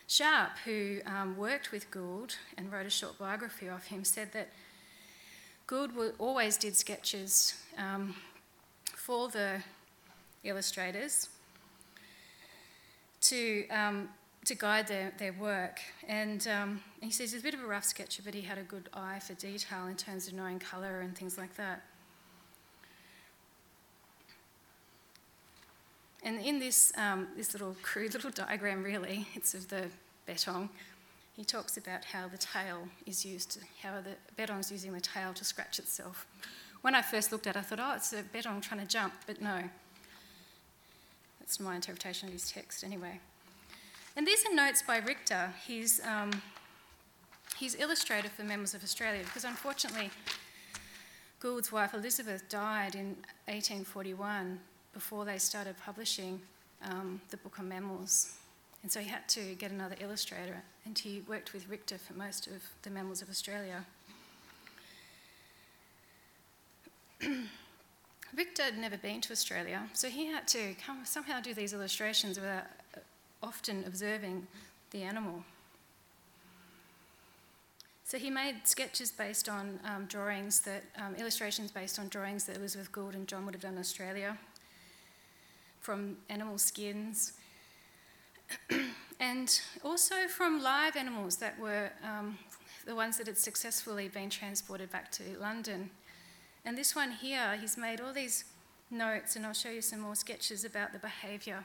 [0.07, 4.49] Sharp, who um, worked with Gould and wrote a short biography of him, said that
[5.67, 8.15] Gould always did sketches um,
[8.95, 9.63] for the
[10.45, 11.29] illustrators
[13.31, 14.09] to um,
[14.47, 15.81] to guide their, their work.
[16.09, 18.63] And um, he says he's a bit of a rough sketcher, but he had a
[18.63, 21.83] good eye for detail in terms of knowing colour and things like that.
[26.23, 29.87] And in this, um, this little crude little diagram, really, it's of the
[30.29, 30.69] bettong,
[31.37, 35.33] He talks about how the tail is used, how the bettong is using the tail
[35.35, 36.27] to scratch itself.
[36.83, 39.15] When I first looked at it, I thought, oh, it's a bettong trying to jump,
[39.27, 39.65] but no.
[41.47, 43.21] That's my interpretation of his text, anyway.
[44.17, 46.43] And these are notes by Richter, his, um,
[47.57, 50.11] his illustrator for Mammals of Australia, because unfortunately,
[51.39, 54.59] Gould's wife Elizabeth died in 1841
[54.93, 56.41] before they started publishing
[56.83, 58.39] um, the book on mammals.
[58.83, 62.49] And so he had to get another illustrator, and he worked with Richter for most
[62.49, 63.87] of the Mammals of Australia.
[68.35, 72.39] Richter had never been to Australia, so he had to come, somehow do these illustrations
[72.39, 72.65] without
[72.97, 73.01] uh,
[73.43, 74.47] often observing
[74.91, 75.45] the animal.
[78.05, 82.57] So he made sketches based on um, drawings that, um, illustrations based on drawings that
[82.57, 84.39] Elizabeth Gould and John would have done in Australia
[85.81, 87.33] from animal skins
[89.21, 92.39] and also from live animals that were um,
[92.87, 95.91] the ones that had successfully been transported back to London.
[96.67, 98.45] And this one here, he's made all these
[98.91, 101.65] notes, and I'll show you some more sketches about the behaviour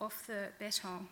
[0.00, 1.06] of the bettong.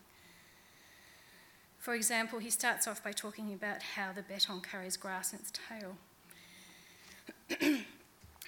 [1.79, 5.53] For example, he starts off by talking about how the bettong carries grass in its
[5.69, 5.97] tail.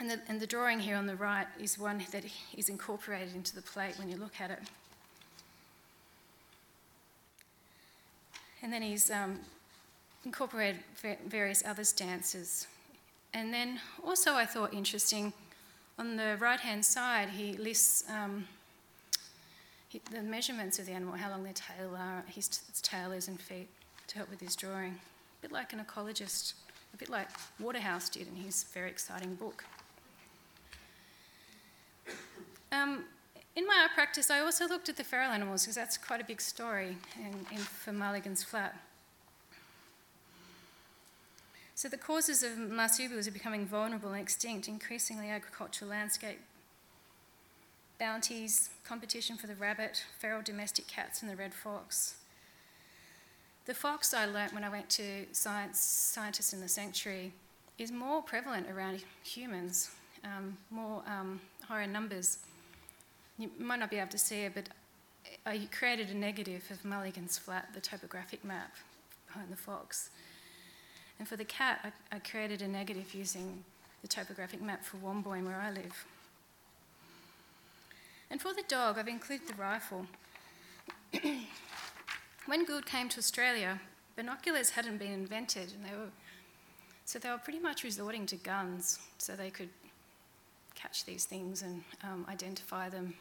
[0.01, 2.25] and, the, and the drawing here on the right is one that
[2.57, 4.63] is incorporated into the plate when you look at it.
[8.65, 9.39] And then he's um,
[10.25, 10.81] incorporated
[11.29, 12.67] various other stances.
[13.35, 15.33] And then also, I thought interesting,
[15.99, 18.47] on the right hand side, he lists um,
[20.11, 22.49] the measurements of the animal, how long their tail are, his
[22.83, 23.69] tail is and feet,
[24.09, 24.93] to help with his drawing.
[24.93, 26.55] A bit like an ecologist,
[26.95, 27.29] a bit like
[27.61, 29.65] Waterhouse did in his very exciting book.
[32.73, 33.05] Um,
[33.57, 36.25] in my art practice, I also looked at the feral animals because that's quite a
[36.25, 38.77] big story in, in, for Mulligan's Flat.
[41.79, 46.41] So the causes of marsupials are becoming vulnerable and extinct, increasingly agricultural landscape
[48.01, 52.17] bounties, competition for the rabbit, feral domestic cats, and the red fox.
[53.67, 57.33] The fox I learnt when I went to science scientists in the sanctuary
[57.79, 59.93] is more prevalent around humans,
[60.25, 62.39] um, more um, higher numbers.
[63.39, 64.69] You might not be able to see it, but
[65.47, 68.75] I created a negative of Mulligan's Flat, the topographic map
[69.29, 70.11] behind the fox.
[71.19, 73.65] And for the cat, I, I created a negative using
[74.03, 76.07] the topographic map for Wamboin, where I live.
[78.31, 80.07] And for the dog, I've included the rifle.
[82.47, 83.81] when Gould came to Australia,
[84.17, 86.11] binoculars hadn't been invented, and they were
[87.05, 89.71] so they were pretty much resorting to guns so they could
[90.75, 93.15] catch these things and um, identify them.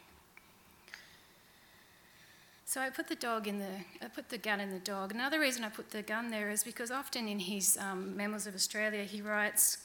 [2.68, 5.10] So I put the dog in the, I put the gun in the dog.
[5.10, 8.54] Another reason I put the gun there is because often in his um, Mammals of
[8.54, 9.78] Australia, he writes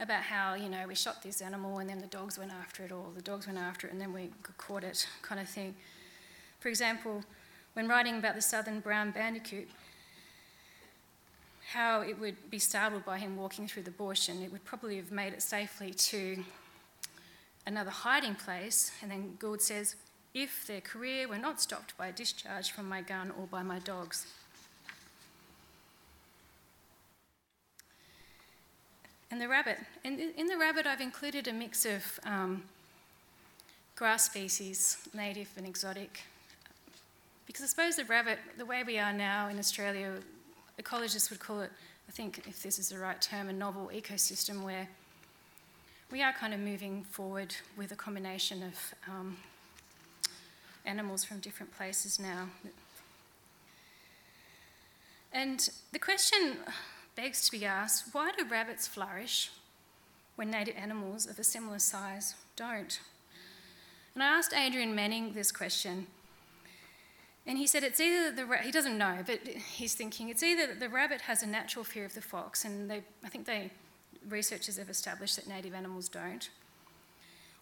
[0.00, 2.90] about how, you know, we shot this animal and then the dogs went after it,
[2.90, 5.76] or the dogs went after it and then we caught it, kind of thing.
[6.58, 7.22] For example,
[7.74, 9.68] when writing about the southern brown bandicoot,
[11.72, 14.96] how it would be startled by him walking through the bush and it would probably
[14.96, 16.42] have made it safely to
[17.64, 18.90] another hiding place.
[19.02, 19.94] And then Gould says,
[20.34, 23.78] if their career were not stopped by a discharge from my gun or by my
[23.80, 24.26] dogs.
[29.30, 29.78] And the rabbit.
[30.04, 32.62] In, in the rabbit, I've included a mix of um,
[33.96, 36.22] grass species, native and exotic.
[37.46, 40.12] Because I suppose the rabbit, the way we are now in Australia,
[40.80, 41.70] ecologists would call it,
[42.08, 44.88] I think, if this is the right term, a novel ecosystem where
[46.10, 49.36] we are kind of moving forward with a combination of um,
[50.84, 52.48] animals from different places now.
[55.32, 56.58] And the question
[57.16, 59.50] begs to be asked why do rabbits flourish
[60.36, 63.00] when native animals of a similar size don't?
[64.14, 66.06] And I asked Adrian Manning this question,
[67.46, 70.66] and he said it's either the ra- he doesn't know, but he's thinking it's either
[70.66, 73.70] that the rabbit has a natural fear of the fox, and they, I think they
[74.28, 76.50] researchers have established that native animals don't,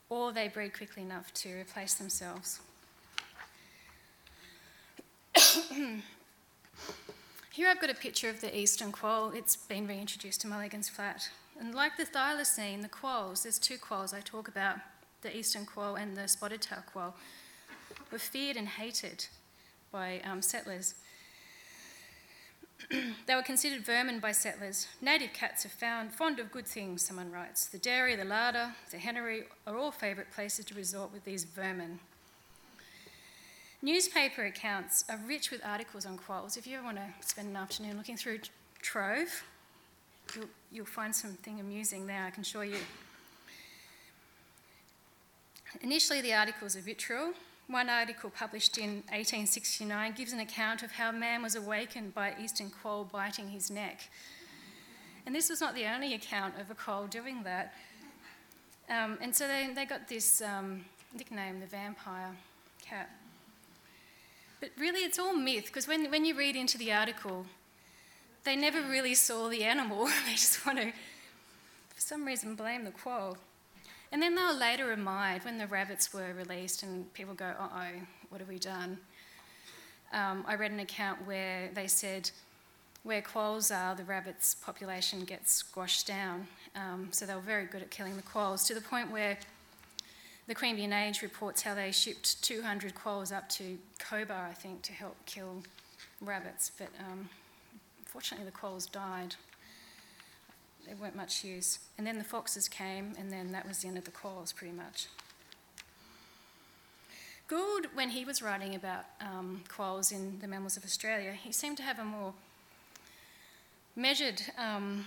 [0.09, 2.61] or they breed quickly enough to replace themselves.
[7.51, 9.31] Here I've got a picture of the eastern quoll.
[9.31, 11.29] It's been reintroduced to Mulligan's Flat.
[11.59, 14.77] And like the thylacine, the quolls, there's two quolls I talk about,
[15.23, 17.15] the eastern quoll and the spotted tail quoll,
[18.13, 19.27] were feared and hated
[19.91, 20.95] by um, settlers.
[23.27, 24.87] they were considered vermin by settlers.
[25.03, 27.67] Native cats are found fond of good things, someone writes.
[27.67, 31.99] The dairy, the larder, the hennery are all favourite places to resort with these vermin.
[33.83, 36.59] Newspaper accounts are rich with articles on quolls.
[36.59, 38.41] If you ever want to spend an afternoon looking through
[38.83, 39.43] Trove,
[40.37, 42.77] you'll, you'll find something amusing there, I can show you.
[45.81, 47.33] Initially, the articles are vitriol.
[47.69, 52.69] One article published in 1869 gives an account of how man was awakened by eastern
[52.69, 54.11] quoll biting his neck.
[55.25, 57.73] And this was not the only account of a quoll doing that.
[58.91, 62.35] Um, and so they, they got this um, nickname, the vampire
[62.85, 63.09] cat.
[64.61, 67.47] But really, it's all myth because when, when you read into the article,
[68.45, 70.05] they never really saw the animal.
[70.27, 70.93] they just want to
[72.01, 73.37] for some reason blame the quoll.
[74.13, 77.69] And then they were later admired when the rabbits were released and people go, uh
[77.73, 78.01] oh,
[78.31, 78.99] what have we done?
[80.13, 82.31] Um, I read an account where they said
[83.03, 86.49] where quolls are, the rabbits' population gets squashed down.
[86.75, 89.39] Um, so they were very good at killing the quolls to the point where
[90.51, 94.93] the Queanbeyan Age reports how they shipped 200 quolls up to Cobar, I think, to
[94.93, 95.63] help kill
[96.21, 96.73] rabbits.
[96.77, 97.29] But um,
[98.01, 99.37] unfortunately, the quolls died.
[100.89, 101.79] They weren't much use.
[101.97, 104.75] And then the foxes came, and then that was the end of the quolls, pretty
[104.75, 105.07] much.
[107.47, 111.77] Gould, when he was writing about um, quolls in the Mammals of Australia, he seemed
[111.77, 112.35] to have a more
[113.95, 115.05] measured um,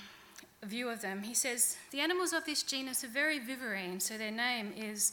[0.63, 1.23] view of them.
[1.23, 5.11] He says the animals of this genus are very viverrine, so their name is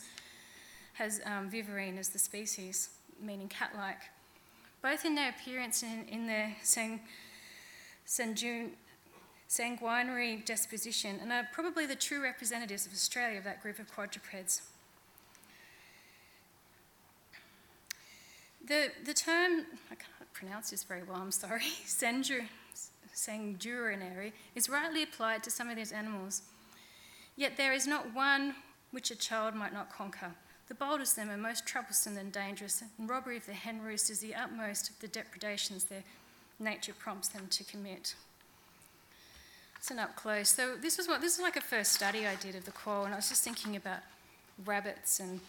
[1.01, 2.91] has um, viverrine as the species,
[3.23, 4.03] meaning cat-like,
[4.83, 7.01] both in their appearance and in their sang,
[8.05, 8.77] sanguinary
[10.45, 14.61] disposition, and are probably the true representatives of Australia of that group of quadrupeds.
[18.67, 21.63] The, the term, I can't pronounce this very well, I'm sorry,
[23.15, 26.43] sanguinary, is rightly applied to some of these animals.
[27.37, 28.55] Yet there is not one
[28.91, 30.35] which a child might not conquer.
[30.71, 34.09] The boldest of them are most troublesome and dangerous, and robbery of the hen roost
[34.09, 36.05] is the utmost of the depredations their
[36.61, 38.15] nature prompts them to commit.
[39.77, 40.49] It's an up close.
[40.49, 43.03] So this was what this is like a first study I did of the quoll,
[43.03, 43.99] and I was just thinking about
[44.65, 45.41] rabbits and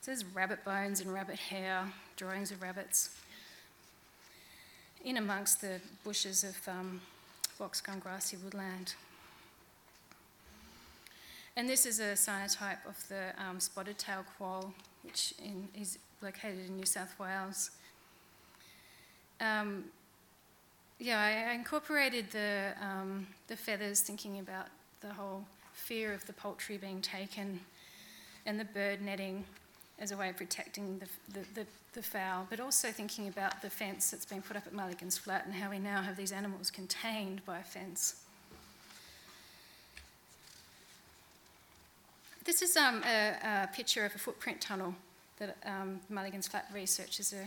[0.00, 1.84] so there's rabbit bones and rabbit hair,
[2.16, 3.10] drawings of rabbits,
[5.04, 7.00] in amongst the bushes of um,
[7.60, 8.94] boxgum grassy woodland.
[11.56, 16.66] And this is a cyanotype of the um, spotted tail quoll, which in, is located
[16.68, 17.70] in New South Wales.
[19.40, 19.84] Um,
[20.98, 24.66] yeah, I, I, incorporated the, um, the feathers, thinking about
[25.00, 27.60] the whole fear of the poultry being taken
[28.44, 29.44] and the bird netting
[29.98, 33.70] as a way of protecting the, the, the, the, fowl, but also thinking about the
[33.70, 36.70] fence that's been put up at Mulligan's Flat and how we now have these animals
[36.70, 38.16] contained by a fence.
[42.46, 44.94] This is um, a, a, picture of a footprint tunnel
[45.38, 47.38] that um, Mulligan's Flat researchers uh,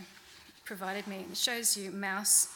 [0.66, 1.24] provided me.
[1.30, 2.48] It shows you mouse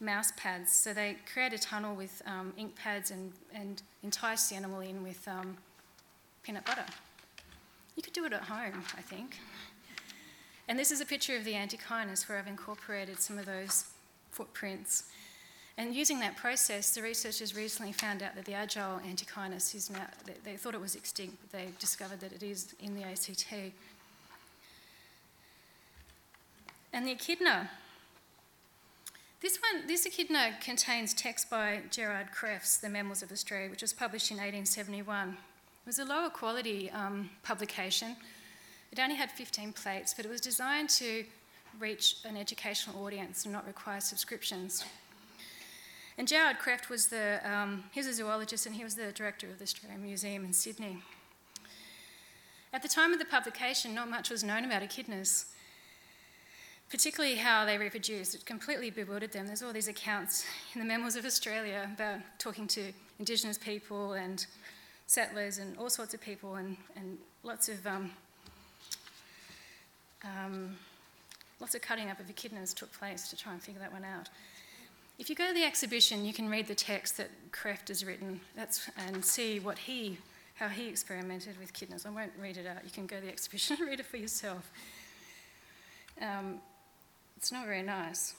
[0.00, 0.72] mouse pads.
[0.72, 5.02] So they create a tunnel with um, ink pads and, and entice the animal in
[5.02, 5.58] with um,
[6.42, 6.86] peanut butter.
[7.94, 9.38] You could do it at home, I think.
[10.66, 13.84] And this is a picture of the Antechinus where I've incorporated some of those
[14.30, 15.04] footprints.
[15.78, 20.08] And using that process, the researchers recently found out that the agile Antechinus is now,
[20.26, 23.46] they, they thought it was extinct, but they discovered that it is in the ACT.
[26.92, 27.70] And the echidna.
[29.40, 33.92] This one, this echidna contains text by Gerard Krefft's The Mammals of Australia, which was
[33.92, 35.28] published in 1871.
[35.28, 35.36] It
[35.86, 38.16] was a lower quality um, publication.
[38.90, 41.24] It only had 15 plates, but it was designed to
[41.78, 44.84] reach an educational audience and not require subscriptions.
[46.18, 49.58] And Gerard Krefft was the, um, he's a zoologist and he was the director of
[49.58, 50.98] the Australian Museum in Sydney.
[52.72, 55.44] At the time of the publication, not much was known about echidnas,
[56.90, 58.34] particularly how they reproduced.
[58.34, 59.46] It completely bewildered them.
[59.46, 60.44] There's all these accounts
[60.74, 64.44] in the Mammals of Australia about talking to Indigenous people and
[65.06, 68.10] settlers and all sorts of people, and, and lots of um,
[70.24, 70.76] um,
[71.60, 74.28] lots of cutting up of echidnas took place to try and figure that one out.
[75.18, 78.40] If you go to the exhibition, you can read the text that Krefft has written
[78.54, 80.16] that's, and see what he,
[80.54, 82.06] how he experimented with echidnas.
[82.06, 82.84] I won't read it out.
[82.84, 84.70] You can go to the exhibition and read it for yourself.
[86.22, 86.60] Um,
[87.36, 88.34] it's not very nice.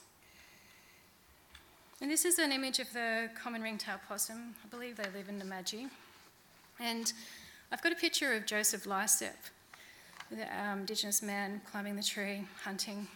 [2.00, 4.54] And this is an image of the common ringtail possum.
[4.64, 5.90] I believe they live in the Namadgi.
[6.78, 7.12] And
[7.70, 9.36] I've got a picture of Joseph Lycett,
[10.30, 13.06] the um, Indigenous man climbing the tree, hunting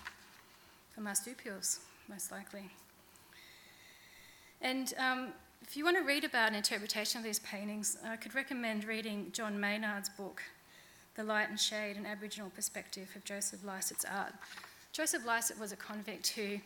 [0.95, 2.71] for marsupials, most likely.
[4.65, 5.29] And um,
[5.61, 9.29] if you want to read about an interpretation of these paintings, I could recommend reading
[9.31, 10.43] John Maynard's book,
[11.17, 14.33] The Light and Shade and Aboriginal Perspective of Joseph Lycett's Art.
[14.95, 16.59] Joseph Lycett was a convict who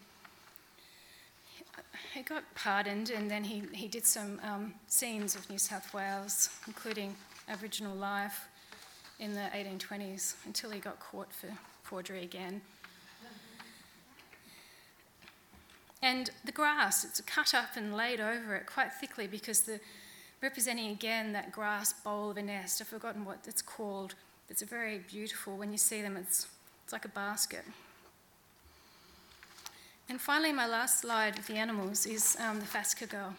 [2.15, 6.51] he got pardoned and then he, he did some um, scenes of New South Wales,
[6.69, 7.17] including
[7.49, 8.47] Aboriginal life
[9.19, 11.49] in the 1820s until he got caught for
[11.83, 12.61] forgery again.
[16.01, 19.81] And the grass, it's cut up and laid over it quite thickly because the
[20.41, 22.81] representing again that grass bowl of a nest.
[22.81, 24.15] I've forgotten what it's called.
[24.49, 25.57] It's very beautiful.
[25.57, 26.47] When you see them, it's
[26.85, 27.65] it's like a basket.
[30.09, 33.35] And finally, my last slide of the animals is um, the Phascogale.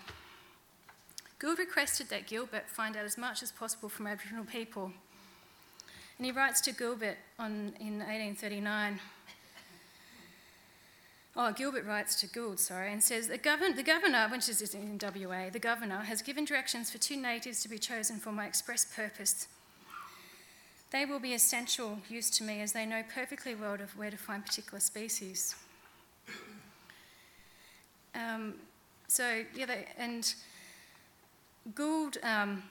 [1.40, 4.92] Gould requested that Gilbert find out as much as possible from Aboriginal people.
[6.18, 9.00] And he writes to Gilbert on, in 1839.
[11.42, 15.00] Oh, Gilbert writes to Gould, sorry, and says the, govern, the governor, which is in
[15.02, 18.84] WA, the governor has given directions for two natives to be chosen for my express
[18.84, 19.48] purpose.
[20.92, 24.18] They will be essential use to me as they know perfectly well to, where to
[24.18, 25.56] find particular species.
[28.14, 28.56] Um,
[29.08, 30.34] so, yeah, they, and
[31.74, 32.64] Gould, um,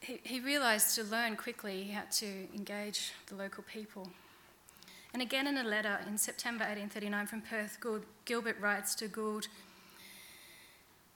[0.00, 4.08] he, he realised to learn quickly he had to engage the local people.
[5.12, 7.78] And again in a letter in September 1839 from Perth,
[8.24, 9.48] Gilbert writes to Gould,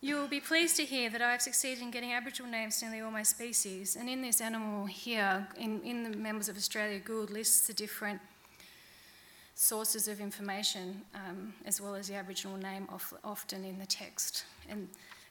[0.02, 2.86] You will be pleased to hear that I have succeeded in getting Aboriginal names to
[2.86, 3.96] nearly all my species.
[3.96, 8.20] And in this animal here, in, in the Mammals of Australia, Gould lists the different
[9.54, 14.44] sources of information um, as well as the Aboriginal name of, often in the text.
[14.68, 14.88] And,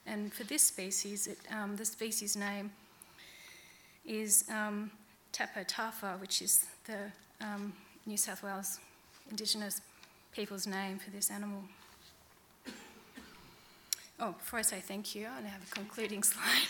[0.08, 2.72] and for this species, it, um, the species name
[4.04, 4.90] is um,
[5.32, 6.98] Tapa which is the
[7.42, 7.72] um,
[8.06, 8.80] New South Wales
[9.32, 9.82] Indigenous
[10.32, 11.64] people's name for this animal.
[14.20, 16.68] Oh, before I say thank you, I have a concluding slide.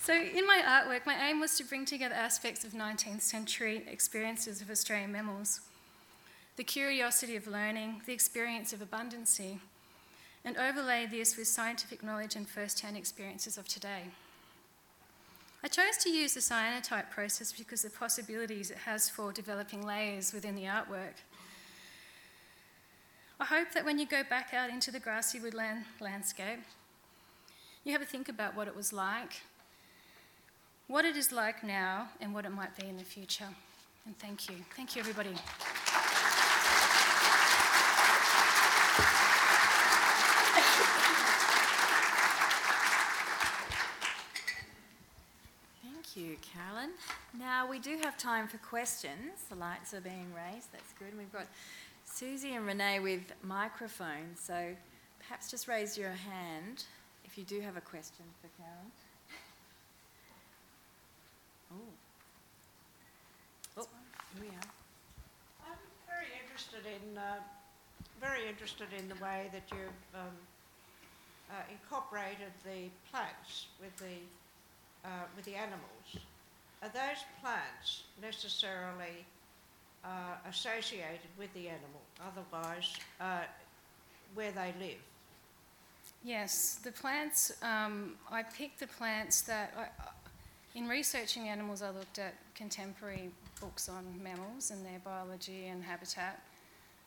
[0.00, 4.62] so, in my artwork, my aim was to bring together aspects of 19th century experiences
[4.62, 5.60] of Australian mammals
[6.56, 9.60] the curiosity of learning, the experience of abundancy,
[10.44, 14.04] and overlay this with scientific knowledge and first hand experiences of today.
[15.62, 19.84] I chose to use the cyanotype process because of the possibilities it has for developing
[19.84, 21.20] layers within the artwork.
[23.38, 26.60] I hope that when you go back out into the grassy woodland landscape,
[27.84, 29.42] you have a think about what it was like,
[30.86, 33.48] what it is like now, and what it might be in the future.
[34.06, 34.56] And thank you.
[34.74, 35.34] Thank you, everybody.
[46.20, 46.36] you,
[47.38, 49.44] Now we do have time for questions.
[49.48, 50.72] The lights are being raised.
[50.72, 51.16] That's good.
[51.16, 51.46] We've got
[52.04, 54.74] Susie and Renee with microphones, so
[55.18, 56.84] perhaps just raise your hand
[57.24, 58.90] if you do have a question for Karen.
[61.72, 61.76] Oh.
[63.78, 63.86] Oh,
[64.34, 65.70] here we are.
[65.70, 65.78] I'm
[66.08, 67.36] very interested in uh,
[68.20, 70.34] very interested in the way that you've um,
[71.50, 74.18] uh, incorporated the plants with the
[75.04, 76.18] uh, with the animals,
[76.82, 79.24] are those plants necessarily
[80.04, 80.08] uh,
[80.48, 83.40] associated with the animal, otherwise uh,
[84.34, 84.98] where they live?
[86.22, 92.18] Yes, the plants, um, I picked the plants that, I, in researching animals, I looked
[92.18, 96.42] at contemporary books on mammals and their biology and habitat.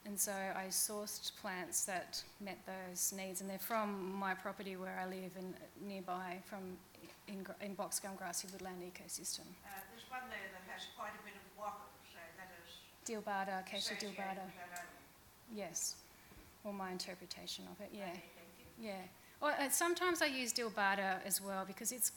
[0.05, 4.99] And so I sourced plants that met those needs, and they're from my property where
[5.01, 5.53] I live and
[5.87, 6.77] nearby, from
[7.27, 9.47] in, in box gum grassy woodland ecosystem.
[9.65, 12.69] Uh, there's one there that has quite a bit of wattle, so that is...
[13.05, 14.45] Dealbata, Acacia dealbata.
[15.53, 15.95] Yes,
[16.63, 18.15] or my interpretation of it, yeah.
[18.81, 18.93] Yeah.
[19.41, 22.11] Well, uh, sometimes I use dealbata as well because it's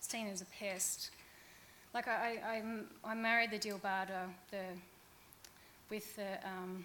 [0.00, 1.10] seen as a pest.
[1.94, 2.62] Like I,
[3.04, 4.64] I, I married the dealbata the,
[5.88, 6.84] with the um,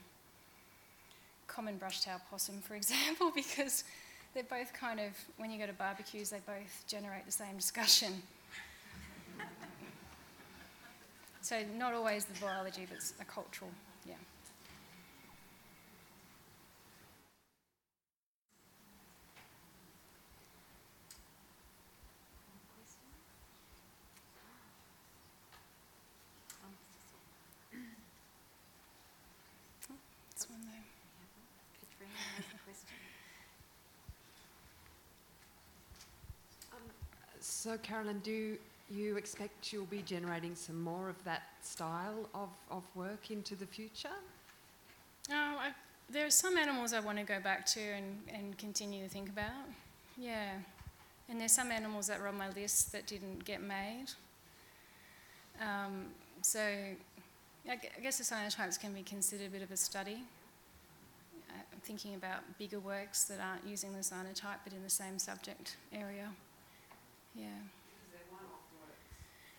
[1.47, 3.83] common brush-tailed possum, for example, because
[4.35, 8.21] they're both kind of, when you go to barbecues, they both generate the same discussion.
[11.41, 13.71] so, not always the biology, but it's a cultural,
[14.05, 14.15] yeah.
[37.75, 38.55] So, Carolyn, do
[38.89, 43.65] you expect you'll be generating some more of that style of, of work into the
[43.65, 44.15] future?
[45.29, 45.57] Oh,
[46.09, 49.27] there are some animals I want to go back to and, and continue to think
[49.27, 49.51] about.
[50.17, 50.51] Yeah.
[51.27, 54.05] And there's some animals that were on my list that didn't get made.
[55.61, 56.05] Um,
[56.43, 60.23] so I guess the cyanotypes can be considered a bit of a study.
[61.49, 65.19] I'm uh, thinking about bigger works that aren't using the cyanotype but in the same
[65.19, 66.29] subject area.
[67.37, 67.45] Yeah.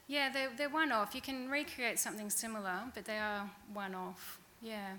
[0.09, 1.15] Yeah, they're, they're one off.
[1.15, 4.39] You can recreate something similar, but they are one off.
[4.63, 4.93] Yeah.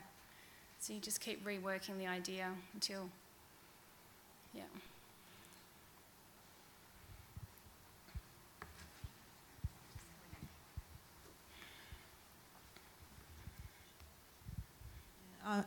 [0.79, 3.09] So you just keep reworking the idea until,
[4.53, 4.63] yeah.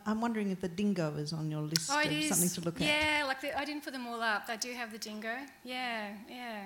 [0.05, 2.87] I'm wondering if the dingo is on your list Oh, of something to look at.
[2.87, 4.43] Yeah, like the, I didn't put them all up.
[4.47, 5.35] I do have the dingo.
[5.63, 6.65] Yeah, yeah.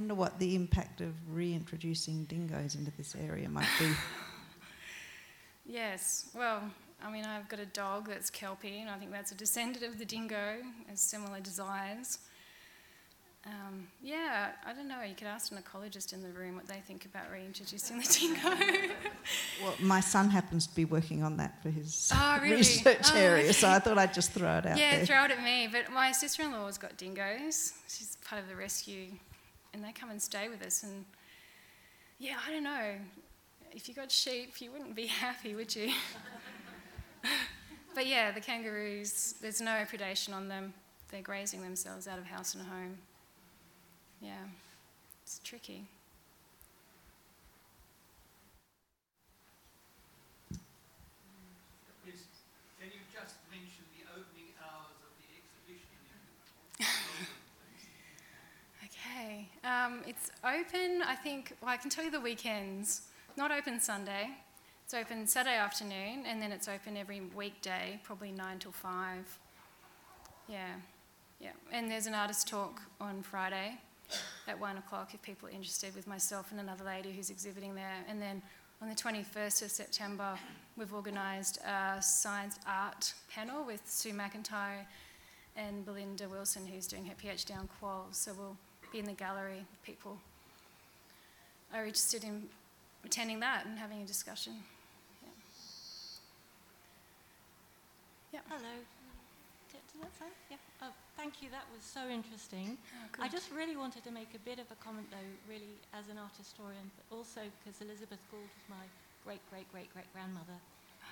[0.00, 3.84] I wonder what the impact of reintroducing dingoes into this area might be.
[5.66, 6.30] Yes.
[6.34, 6.62] Well,
[7.04, 9.98] I mean, I've got a dog that's Kelpie, and I think that's a descendant of
[10.00, 10.56] the dingo,
[10.88, 12.18] has similar desires.
[13.46, 15.02] Um, yeah, I don't know.
[15.02, 18.64] You could ask an ecologist in the room what they think about reintroducing the dingo.
[19.62, 22.56] well, my son happens to be working on that for his Oh, really?
[22.56, 23.68] research Oh, area, so.
[23.68, 25.06] I thought I'd just throw it out yeah, there.
[25.06, 25.68] throw it at me.
[25.70, 27.74] But my sister-in-law's got dingoes.
[27.86, 29.10] She's part of the rescue,
[29.72, 30.82] and they come and stay with us.
[30.82, 31.04] And
[32.18, 32.92] yeah, I don't know.
[33.72, 35.92] If you got sheep, you wouldn't be happy, would you?
[37.94, 39.34] but yeah, the kangaroos.
[39.40, 40.74] There's no predation on them.
[41.10, 42.98] They're grazing themselves out of house and home.
[44.20, 44.44] Yeah,
[45.22, 45.86] it's tricky.
[52.06, 52.24] Yes,
[52.78, 55.98] can you just mention the opening hours of the exhibition?
[58.84, 59.49] Okay.
[59.62, 63.02] Um, it's open, I think, well, I can tell you the weekends.
[63.36, 64.30] Not open Sunday.
[64.84, 69.38] It's open Saturday afternoon, and then it's open every weekday, probably 9 till 5.
[70.48, 70.66] Yeah.
[71.40, 71.50] Yeah.
[71.72, 73.78] And there's an artist talk on Friday
[74.48, 78.04] at 1 o'clock if people are interested, with myself and another lady who's exhibiting there.
[78.08, 78.42] And then
[78.80, 80.38] on the 21st of September,
[80.76, 84.86] we've organised a science art panel with Sue McIntyre
[85.54, 88.16] and Belinda Wilson, who's doing her PhD on quolls.
[88.16, 88.56] So we'll
[88.92, 89.64] be in the gallery.
[89.84, 90.18] People
[91.72, 92.48] are interested in
[93.04, 94.54] attending that and having a discussion.
[98.32, 98.40] Yeah.
[98.48, 98.74] Hello.
[99.72, 100.30] Did, did that sound?
[100.50, 100.56] Yeah.
[100.82, 101.48] Oh, thank you.
[101.50, 102.78] That was so interesting.
[102.94, 106.08] Oh, I just really wanted to make a bit of a comment, though, really as
[106.08, 108.84] an art historian, but also because Elizabeth Gould was my
[109.24, 110.58] great, great, great, great grandmother,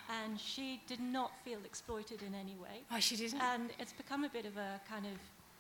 [0.09, 2.83] and she did not feel exploited in any way.
[2.91, 3.41] Oh, she didn't?
[3.43, 5.19] And it's become a bit of a kind of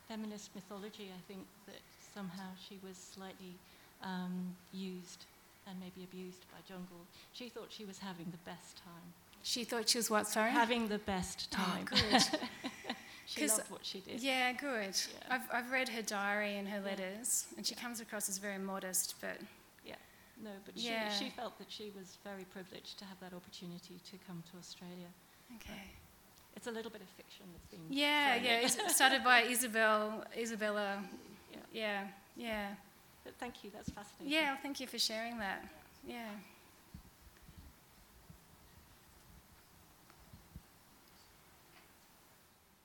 [0.09, 1.83] feminist mythology, I think, that
[2.19, 3.55] somehow she was slightly
[4.03, 5.25] um, used
[5.69, 7.07] and maybe abused by John Gould.
[7.33, 9.07] She thought she was having the best time.
[9.43, 10.51] she thought she was what, sorry?
[10.51, 11.85] Having the best Oh, time.
[11.85, 12.23] good.
[13.27, 14.21] she loved what she did.
[14.21, 14.95] Yeah, good.
[14.97, 15.35] Yeah.
[15.35, 16.91] I've, I've read her diary and her Yeah.
[16.91, 19.37] letters, and she comes across as very modest, but
[19.87, 19.95] Yeah,
[20.43, 21.09] No, but Yeah.
[21.11, 24.59] she, she felt that she was very privileged to have that opportunity to come to
[24.59, 25.11] Australia.
[25.57, 25.85] okay.
[26.57, 27.85] It's a little bit of fiction that's been.
[27.89, 28.65] Yeah, yeah.
[28.67, 31.05] It's started by Isabel, Isabella.
[31.53, 31.59] Yeah.
[31.73, 32.69] Yeah, yeah.
[33.25, 34.33] But thank you, that's fascinating.
[34.33, 35.65] Yeah, well, thank you for sharing that.
[36.07, 36.17] Yeah.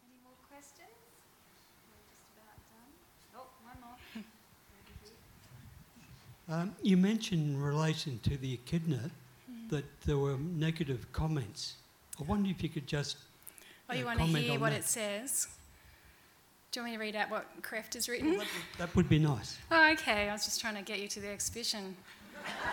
[0.03, 0.97] Any more questions?
[1.88, 2.91] We're just about done.
[3.36, 4.24] Oh, one more.
[6.49, 9.09] Um, you mentioned in relation to the echidna
[9.70, 11.76] that there were negative comments.
[12.20, 13.16] I wonder if you could just
[13.89, 14.80] Oh, you uh, want to hear what that.
[14.80, 15.47] it says?
[16.74, 18.41] Do you want me to read out what Krefft has written?
[18.80, 19.59] That would be nice.
[19.69, 20.28] Oh, okay.
[20.28, 21.95] I was just trying to get you to the exhibition.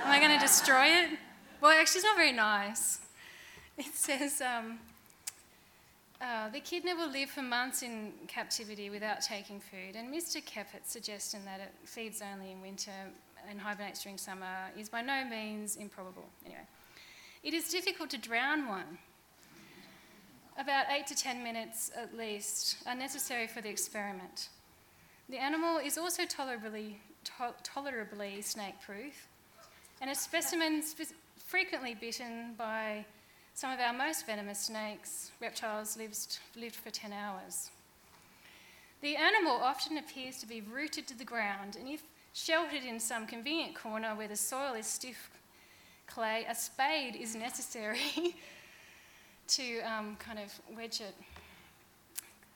[0.05, 1.11] Am I going to destroy it?
[1.61, 3.01] Well, actually, it's not very nice.
[3.76, 4.78] It says um,
[6.18, 10.42] uh, the echidna will live for months in captivity without taking food, and Mr.
[10.42, 12.90] Keppett's suggestion that it feeds only in winter
[13.51, 16.28] and hibernates during summer is by no means improbable.
[16.46, 16.61] Anyway,
[17.42, 18.98] it is difficult to drown one.
[20.59, 24.48] About eight to ten minutes at least are necessary for the experiment.
[25.28, 29.28] The animal is also tolerably, to- tolerably snake proof,
[30.01, 33.05] and a specimen spe- frequently bitten by
[33.55, 37.70] some of our most venomous snakes, reptiles, lives, lived for 10 hours.
[39.03, 43.26] The animal often appears to be rooted to the ground, and if sheltered in some
[43.26, 45.30] convenient corner where the soil is stiff
[46.07, 48.01] clay, a spade is necessary
[49.51, 51.14] to um, kind of wedge it.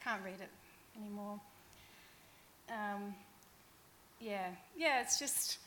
[0.02, 0.50] Can't read it
[0.96, 1.40] anymore.
[2.68, 3.14] Um,
[4.20, 5.58] yeah, yeah, it's just,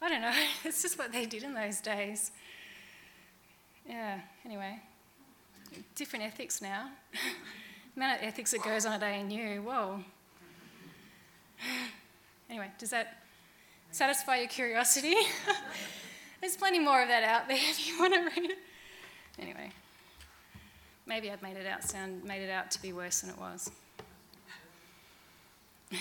[0.00, 0.32] I don't know,
[0.64, 2.30] it's just what they did in those days.
[3.88, 4.80] Yeah, anyway,
[5.94, 6.90] different ethics now.
[7.12, 7.18] the
[8.00, 10.00] amount of ethics that goes on at ANU, whoa.
[12.50, 13.18] Anyway, does that
[13.90, 15.14] satisfy your curiosity?
[16.40, 18.58] There's plenty more of that out there if you want to read it.
[19.38, 19.70] Anyway,
[21.08, 23.70] maybe I've made it out sound made it out to be worse than it was.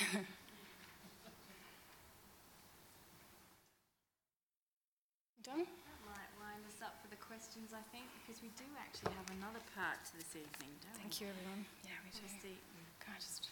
[5.43, 5.63] Done?
[5.63, 9.29] That might wind us up for the questions, I think, because we do actually have
[9.39, 11.27] another part to this evening, don't Thank we?
[11.27, 11.63] you, everyone.
[11.87, 12.19] Yeah, we do.
[12.27, 12.59] Just the-
[12.99, 13.47] Can I just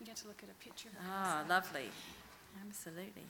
[0.00, 0.88] you get to look at a picture.
[1.06, 1.90] Ah, lovely.
[2.66, 3.22] Absolutely.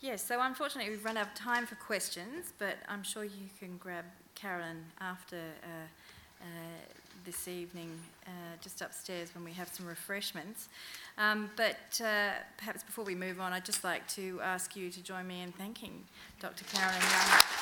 [0.00, 3.76] Yes, so unfortunately we've run out of time for questions, but I'm sure you can
[3.76, 4.04] grab
[4.40, 6.44] Carolyn after uh, uh,
[7.24, 7.90] this evening,
[8.26, 8.30] uh,
[8.62, 10.68] just upstairs when we have some refreshments.
[11.18, 15.02] Um, but uh, perhaps before we move on, I'd just like to ask you to
[15.02, 16.04] join me in thanking
[16.40, 16.64] Dr.
[16.64, 17.59] Carolyn Young.